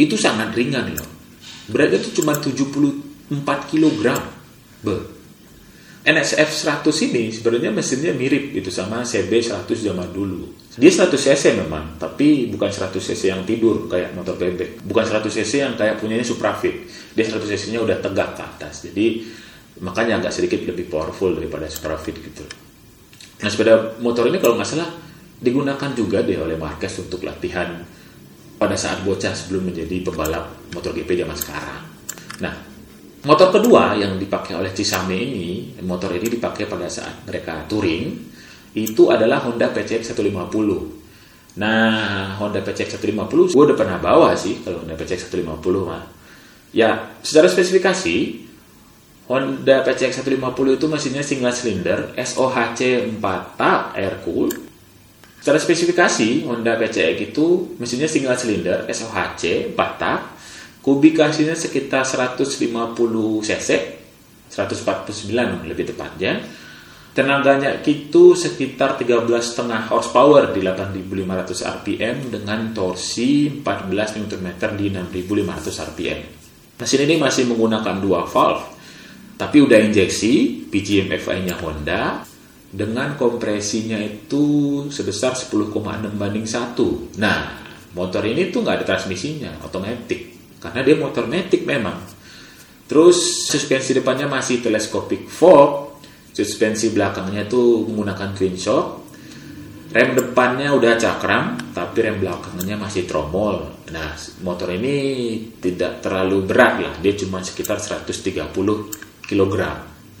itu 0.00 0.16
sangat 0.18 0.56
ringan 0.56 0.96
loh 0.96 1.14
beratnya 1.68 2.00
itu 2.00 2.20
cuma 2.20 2.36
74 2.36 3.70
kg. 3.72 4.04
Be. 4.84 4.96
NSF 6.04 6.68
100 6.84 6.84
ini 7.08 7.32
sebenarnya 7.32 7.72
mesinnya 7.72 8.12
mirip 8.12 8.52
gitu 8.52 8.68
sama 8.68 9.00
CB 9.08 9.40
100 9.40 9.64
zaman 9.72 10.12
dulu. 10.12 10.52
Dia 10.76 10.92
100 10.92 11.16
cc 11.16 11.56
memang, 11.64 11.96
tapi 11.96 12.52
bukan 12.52 12.68
100 12.68 12.92
cc 13.00 13.32
yang 13.32 13.40
tidur 13.48 13.88
kayak 13.88 14.12
motor 14.12 14.36
bebek. 14.36 14.84
Bukan 14.84 15.00
100 15.00 15.24
cc 15.32 15.52
yang 15.64 15.72
kayak 15.80 15.96
punyanya 15.96 16.20
Suprafit. 16.20 16.84
Dia 17.16 17.24
100 17.24 17.40
cc-nya 17.40 17.80
udah 17.80 18.04
tegak 18.04 18.36
ke 18.36 18.42
atas. 18.44 18.84
Jadi 18.84 19.24
makanya 19.80 20.20
agak 20.20 20.36
sedikit 20.36 20.60
lebih 20.60 20.92
powerful 20.92 21.32
daripada 21.32 21.72
Suprafit 21.72 22.20
gitu. 22.20 22.44
Nah 23.40 23.48
sepeda 23.48 23.96
motor 24.04 24.28
ini 24.28 24.36
kalau 24.36 24.60
nggak 24.60 24.68
salah 24.68 24.92
digunakan 25.40 25.90
juga 25.96 26.20
deh 26.20 26.36
oleh 26.36 26.60
Marquez 26.60 27.00
untuk 27.00 27.24
latihan 27.24 27.80
pada 28.60 28.76
saat 28.76 29.00
bocah 29.02 29.32
sebelum 29.32 29.72
menjadi 29.72 30.04
pembalap 30.04 30.68
motor 30.76 30.92
GP 30.92 31.24
zaman 31.24 31.36
sekarang. 31.36 31.80
Nah, 32.44 32.73
motor 33.24 33.48
kedua 33.50 33.96
yang 33.96 34.20
dipakai 34.20 34.56
oleh 34.56 34.70
Cisame 34.76 35.16
ini, 35.16 35.76
motor 35.84 36.12
ini 36.12 36.28
dipakai 36.28 36.68
pada 36.68 36.88
saat 36.88 37.24
mereka 37.24 37.64
touring, 37.68 38.12
itu 38.76 39.08
adalah 39.08 39.40
Honda 39.44 39.72
PCX 39.72 40.12
150. 40.12 41.58
Nah, 41.60 42.34
Honda 42.42 42.58
PCX 42.60 42.98
150 42.98 43.54
gue 43.54 43.64
udah 43.70 43.78
pernah 43.78 43.98
bawa 44.02 44.34
sih 44.34 44.60
kalau 44.60 44.82
Honda 44.82 44.98
PCX 44.98 45.30
150 45.30 45.86
mah. 45.86 46.04
Ya, 46.74 47.14
secara 47.22 47.46
spesifikasi 47.46 48.16
Honda 49.30 49.86
PCX 49.86 50.26
150 50.26 50.76
itu 50.76 50.86
mesinnya 50.90 51.22
single 51.22 51.54
cylinder 51.54 52.12
SOHC 52.18 53.08
4 53.22 53.56
tak 53.56 53.94
air 53.96 54.20
cool 54.26 54.50
Secara 55.44 55.60
spesifikasi, 55.60 56.48
Honda 56.48 56.72
PCX 56.80 57.36
itu 57.36 57.76
mesinnya 57.76 58.08
single 58.08 58.32
cylinder 58.32 58.88
SOHC 58.88 59.76
4 59.76 60.00
tak, 60.00 60.33
kubikasinya 60.84 61.56
sekitar 61.56 62.04
150 62.04 62.60
cc, 63.40 63.68
149 64.52 65.64
lebih 65.64 65.96
tepatnya. 65.96 66.44
Tenaganya 67.14 67.78
itu 67.86 68.34
sekitar 68.34 68.98
13,5 68.98 69.64
horsepower 69.86 70.50
di 70.50 70.60
8500 70.66 71.62
rpm 71.80 72.16
dengan 72.28 72.74
torsi 72.74 73.48
14 73.62 74.26
Nm 74.26 74.48
di 74.74 74.90
6500 74.90 75.86
rpm. 75.94 76.20
Mesin 76.74 77.00
ini 77.06 77.14
masih 77.16 77.46
menggunakan 77.46 78.02
dua 78.02 78.26
valve, 78.26 78.66
tapi 79.38 79.62
udah 79.62 79.78
injeksi, 79.78 80.66
PGM 80.66 81.14
FI-nya 81.14 81.54
Honda, 81.62 82.26
dengan 82.74 83.14
kompresinya 83.14 83.94
itu 84.02 84.42
sebesar 84.90 85.38
10,6 85.38 85.70
banding 86.18 86.42
1. 86.50 87.22
Nah, 87.22 87.62
motor 87.94 88.26
ini 88.26 88.50
tuh 88.50 88.66
nggak 88.66 88.82
ada 88.82 88.86
transmisinya, 88.90 89.62
otomatis. 89.62 90.33
Karena 90.64 90.80
dia 90.80 90.96
motor 90.96 91.28
matic 91.28 91.68
memang. 91.68 92.00
Terus 92.88 93.44
suspensi 93.44 93.92
depannya 93.92 94.24
masih 94.24 94.64
telescopic 94.64 95.28
fork, 95.28 96.00
suspensi 96.32 96.88
belakangnya 96.88 97.44
itu 97.44 97.84
menggunakan 97.84 98.32
twin 98.32 98.56
shock. 98.56 99.04
rem 99.94 100.10
depannya 100.18 100.74
udah 100.74 100.98
cakram 100.98 101.54
tapi 101.70 102.02
rem 102.02 102.18
belakangnya 102.18 102.74
masih 102.74 103.06
tromol. 103.06 103.84
Nah 103.94 104.10
motor 104.42 104.74
ini 104.74 104.96
tidak 105.62 106.02
terlalu 106.02 106.42
berat 106.42 106.82
lah. 106.82 106.94
Dia 106.98 107.14
cuma 107.14 107.38
sekitar 107.46 107.78
130 107.78 108.50
kg 109.24 109.54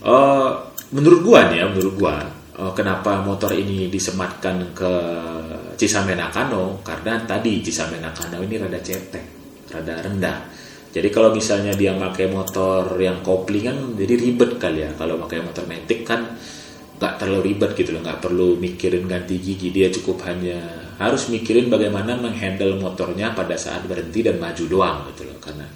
uh, 0.04 0.50
menurut 0.92 1.20
gua 1.24 1.40
nih 1.52 1.64
ya 1.64 1.66
menurut 1.68 1.94
gua 1.96 2.16
uh, 2.60 2.72
kenapa 2.72 3.20
motor 3.20 3.52
ini 3.52 3.88
disematkan 3.92 4.72
ke 4.72 4.92
Cisame 5.76 6.16
Nakano 6.16 6.80
karena 6.80 7.20
tadi 7.24 7.60
Cisame 7.60 8.00
Nakano 8.00 8.40
ini 8.40 8.54
rada 8.56 8.80
cetek 8.80 9.43
rada 9.70 9.94
rendah. 10.00 10.38
Jadi 10.94 11.08
kalau 11.10 11.34
misalnya 11.34 11.74
dia 11.74 11.90
pakai 11.98 12.30
motor 12.30 12.94
yang 13.02 13.18
koplingan 13.26 13.98
jadi 13.98 14.14
ribet 14.14 14.62
kali 14.62 14.86
ya. 14.86 14.90
Kalau 14.94 15.18
pakai 15.26 15.42
motor 15.42 15.66
metik 15.66 16.06
kan 16.06 16.38
nggak 16.94 17.14
terlalu 17.18 17.50
ribet 17.50 17.74
gitu 17.74 17.90
loh. 17.98 18.02
Nggak 18.06 18.20
perlu 18.22 18.54
mikirin 18.62 19.10
ganti 19.10 19.42
gigi 19.42 19.74
dia 19.74 19.90
cukup 19.90 20.22
hanya 20.30 20.62
harus 21.02 21.26
mikirin 21.26 21.66
bagaimana 21.66 22.14
menghandle 22.14 22.78
motornya 22.78 23.34
pada 23.34 23.58
saat 23.58 23.82
berhenti 23.90 24.22
dan 24.22 24.38
maju 24.38 24.64
doang 24.70 24.98
gitu 25.10 25.26
loh. 25.26 25.38
Karena 25.42 25.66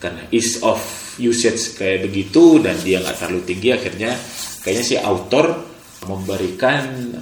karena 0.00 0.24
ease 0.32 0.60
of 0.64 0.80
usage 1.20 1.76
kayak 1.76 2.08
begitu 2.08 2.60
dan 2.60 2.76
dia 2.80 3.00
nggak 3.00 3.16
terlalu 3.16 3.42
tinggi 3.48 3.68
akhirnya 3.72 4.12
kayaknya 4.60 4.84
si 4.84 4.96
autor 5.00 5.56
memberikan 6.04 7.12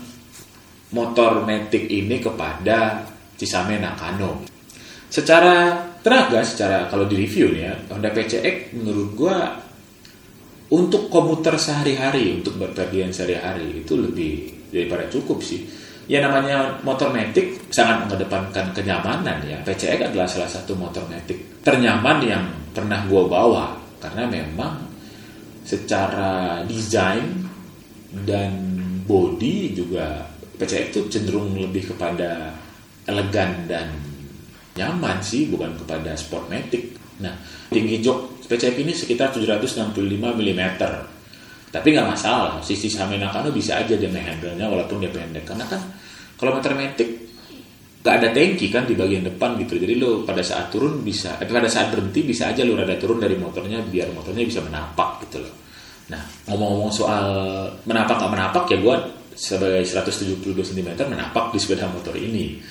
motor 0.94 1.42
Matic 1.42 1.90
ini 1.90 2.22
kepada 2.22 3.06
Cisame 3.34 3.78
Nakano 3.82 4.53
secara 5.14 5.78
tenaga 6.02 6.42
secara 6.42 6.90
kalau 6.90 7.06
di 7.06 7.14
review 7.22 7.54
nih 7.54 7.62
ya 7.70 7.74
Honda 7.94 8.10
PCX 8.10 8.74
menurut 8.74 9.14
gua 9.14 9.62
untuk 10.74 11.06
komuter 11.06 11.54
sehari-hari 11.54 12.42
untuk 12.42 12.58
berpergian 12.58 13.14
sehari-hari 13.14 13.86
itu 13.86 13.94
lebih 13.94 14.50
daripada 14.74 15.06
cukup 15.06 15.38
sih. 15.38 15.62
Ya 16.10 16.20
namanya 16.20 16.82
motor 16.82 17.14
metik 17.14 17.70
sangat 17.70 18.04
mengedepankan 18.04 18.74
kenyamanan 18.74 19.38
ya. 19.46 19.56
PCX 19.62 20.10
adalah 20.12 20.26
salah 20.26 20.50
satu 20.50 20.74
motor 20.74 21.06
metik 21.06 21.62
ternyaman 21.62 22.18
yang 22.26 22.44
pernah 22.74 23.06
gue 23.06 23.22
bawa 23.24 23.78
karena 24.02 24.26
memang 24.26 24.82
secara 25.64 26.60
desain 26.66 27.24
dan 28.26 28.50
body 29.06 29.78
juga 29.78 30.26
PCX 30.58 30.84
itu 30.90 31.00
cenderung 31.08 31.54
lebih 31.56 31.94
kepada 31.94 32.52
elegan 33.08 33.64
dan 33.70 33.88
nyaman 34.74 35.22
sih 35.22 35.46
bukan 35.50 35.78
kepada 35.78 36.14
sport 36.18 36.50
metik 36.50 36.98
nah 37.22 37.34
tinggi 37.70 38.02
jok 38.02 38.34
PCF 38.44 38.76
ini 38.84 38.92
sekitar 38.92 39.32
765 39.32 39.96
mm. 40.20 40.62
Tapi 41.74 41.90
nggak 41.90 42.06
masalah, 42.06 42.62
sisi 42.62 42.86
Nakano 42.94 43.50
bisa 43.50 43.82
aja 43.82 43.98
dia 43.98 44.06
menghandle-nya 44.06 44.62
walaupun 44.70 45.02
dia 45.02 45.10
pendek. 45.10 45.42
Karena 45.42 45.66
kan 45.66 45.82
kalau 46.38 46.54
motor 46.54 46.70
metik 46.78 47.34
nggak 47.98 48.14
ada 48.14 48.28
tangki 48.30 48.70
kan 48.70 48.86
di 48.86 48.94
bagian 48.94 49.26
depan 49.26 49.58
gitu. 49.58 49.82
Jadi 49.82 49.98
lo 49.98 50.22
pada 50.22 50.38
saat 50.38 50.70
turun 50.70 51.02
bisa, 51.02 51.34
eh, 51.42 51.50
pada 51.50 51.66
saat 51.66 51.90
berhenti 51.90 52.22
bisa 52.22 52.54
aja 52.54 52.62
lo 52.62 52.78
rada 52.78 52.94
turun 52.94 53.18
dari 53.18 53.34
motornya 53.34 53.82
biar 53.82 54.14
motornya 54.14 54.46
bisa 54.46 54.62
menapak 54.62 55.26
gitu 55.26 55.42
loh. 55.42 55.54
Nah 56.14 56.22
ngomong-ngomong 56.46 56.94
soal 56.94 57.26
menapak 57.90 58.22
nggak 58.22 58.32
menapak 58.38 58.64
ya 58.70 58.78
gue 58.78 58.96
sebagai 59.34 59.82
172 59.82 60.54
cm 60.62 60.94
menapak 61.10 61.50
di 61.50 61.58
sepeda 61.58 61.90
motor 61.90 62.14
ini. 62.14 62.62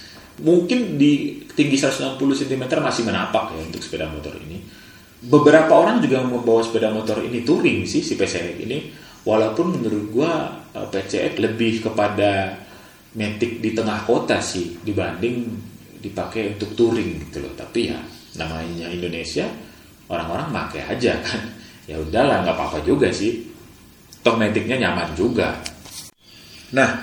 Mungkin 0.41 0.97
di 0.97 1.45
tinggi 1.53 1.77
160 1.77 2.17
cm 2.17 2.63
masih 2.81 3.05
menapak 3.05 3.53
ya 3.53 3.61
untuk 3.61 3.81
sepeda 3.85 4.09
motor 4.09 4.33
ini. 4.41 4.57
Beberapa 5.23 5.77
orang 5.77 6.01
juga 6.01 6.25
membawa 6.25 6.65
sepeda 6.65 6.89
motor 6.89 7.21
ini 7.21 7.45
touring 7.45 7.85
sih 7.85 8.01
si 8.01 8.17
PCX 8.17 8.57
ini. 8.65 8.89
Walaupun 9.23 9.77
menurut 9.77 10.09
gua 10.09 10.31
eh, 10.73 10.87
PCX 10.89 11.37
lebih 11.37 11.85
kepada 11.85 12.57
metik 13.13 13.61
di 13.61 13.77
tengah 13.77 14.01
kota 14.09 14.41
sih 14.41 14.73
dibanding 14.81 15.45
dipakai 16.01 16.57
untuk 16.57 16.73
touring 16.73 17.29
gitu 17.29 17.45
loh. 17.45 17.53
Tapi 17.53 17.93
ya 17.93 18.01
namanya 18.41 18.89
Indonesia 18.89 19.45
orang-orang 20.09 20.49
pakai 20.49 20.81
aja 20.97 21.13
kan. 21.21 21.43
Ya 21.83 21.99
udahlah 21.99 22.47
nggak 22.47 22.55
apa-apa 22.55 22.79
juga 22.87 23.11
sih. 23.11 23.43
Toh 24.23 24.39
metiknya 24.39 24.79
nyaman 24.79 25.11
juga. 25.19 25.51
Nah 26.71 26.95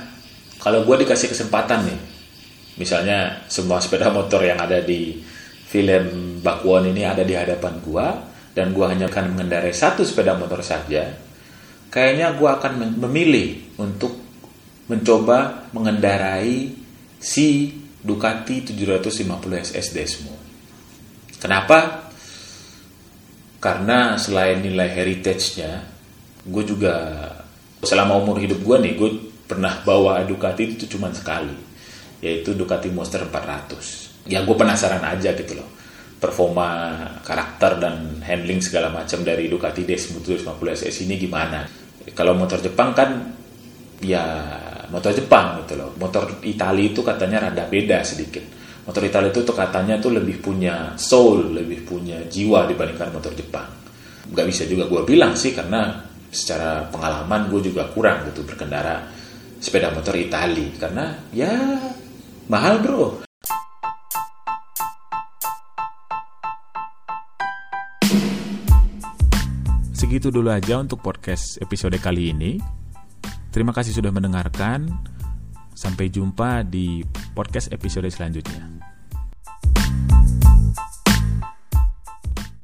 kalau 0.57 0.89
gua 0.89 0.97
dikasih 0.97 1.29
kesempatan 1.29 1.85
nih 1.85 2.01
misalnya 2.81 3.45
semua 3.53 3.77
sepeda 3.85 4.09
motor 4.09 4.41
yang 4.41 4.57
ada 4.57 4.81
di 4.81 5.21
film 5.69 6.41
Bakwan 6.41 6.89
ini 6.89 7.05
ada 7.05 7.21
di 7.21 7.37
hadapan 7.37 7.77
gua 7.85 8.09
dan 8.57 8.73
gua 8.73 8.89
hanya 8.89 9.13
akan 9.13 9.37
mengendarai 9.37 9.77
satu 9.77 10.01
sepeda 10.01 10.33
motor 10.41 10.65
saja, 10.65 11.13
kayaknya 11.93 12.33
gua 12.41 12.57
akan 12.57 12.97
memilih 12.97 13.77
untuk 13.77 14.17
mencoba 14.89 15.71
mengendarai 15.77 16.73
si 17.21 17.77
Ducati 18.01 18.65
750 18.73 19.61
SS 19.61 19.87
Desmo. 19.93 20.35
Kenapa? 21.37 22.09
Karena 23.61 24.17
selain 24.17 24.65
nilai 24.65 24.89
heritage-nya, 24.89 25.85
gue 26.49 26.65
juga 26.65 26.97
selama 27.85 28.17
umur 28.25 28.41
hidup 28.41 28.65
gue 28.65 28.77
nih, 28.81 28.93
gue 28.97 29.11
pernah 29.45 29.85
bawa 29.85 30.25
Ducati 30.25 30.81
itu 30.81 30.89
cuma 30.97 31.13
sekali, 31.13 31.53
yaitu 32.21 32.53
Ducati 32.53 32.93
Monster 32.93 33.25
400 33.25 34.11
ya 34.29 34.45
gue 34.45 34.57
penasaran 34.57 35.01
aja 35.05 35.33
gitu 35.33 35.57
loh. 35.57 35.69
Performa 36.21 37.01
karakter 37.25 37.81
dan 37.81 38.21
handling 38.21 38.61
segala 38.61 38.93
macam 38.93 39.25
dari 39.25 39.49
Ducati 39.49 39.89
Desmo 39.89 40.21
250 40.21 40.77
SS 40.77 41.09
ini 41.09 41.17
gimana? 41.17 41.65
Kalau 42.13 42.37
motor 42.37 42.61
Jepang 42.61 42.93
kan 42.93 43.11
ya 44.05 44.21
motor 44.93 45.17
Jepang 45.17 45.65
gitu 45.65 45.81
loh. 45.81 45.97
Motor 45.97 46.45
Italia 46.45 46.93
itu 46.93 47.01
katanya 47.01 47.49
rada 47.49 47.65
beda 47.65 48.05
sedikit. 48.05 48.45
Motor 48.85 49.09
Italia 49.09 49.33
itu 49.33 49.41
tuh 49.41 49.57
katanya 49.57 49.97
tuh 49.97 50.13
lebih 50.13 50.45
punya 50.45 50.93
soul 51.01 51.57
lebih 51.57 51.89
punya 51.89 52.21
jiwa 52.29 52.69
dibandingkan 52.69 53.17
motor 53.17 53.33
Jepang. 53.33 53.69
Gak 54.29 54.45
bisa 54.45 54.69
juga 54.69 54.85
gue 54.93 55.01
bilang 55.09 55.33
sih 55.33 55.57
karena 55.57 56.05
secara 56.29 56.85
pengalaman 56.93 57.49
gue 57.49 57.73
juga 57.73 57.89
kurang 57.91 58.29
gitu 58.29 58.45
berkendara 58.45 59.09
sepeda 59.57 59.89
motor 59.89 60.13
Italia. 60.21 60.69
Karena 60.77 61.17
ya 61.33 61.49
mahal 62.51 62.83
bro 62.83 63.23
segitu 69.95 70.35
dulu 70.35 70.51
aja 70.51 70.83
untuk 70.83 70.99
podcast 70.99 71.63
episode 71.63 71.95
kali 72.03 72.35
ini. 72.35 72.59
Terima 73.55 73.71
kasih 73.71 73.95
sudah 73.95 74.11
mendengarkan. 74.11 74.91
Sampai 75.71 76.11
jumpa 76.11 76.67
di 76.67 77.07
podcast 77.31 77.71
episode 77.71 78.11
selanjutnya. 78.11 78.90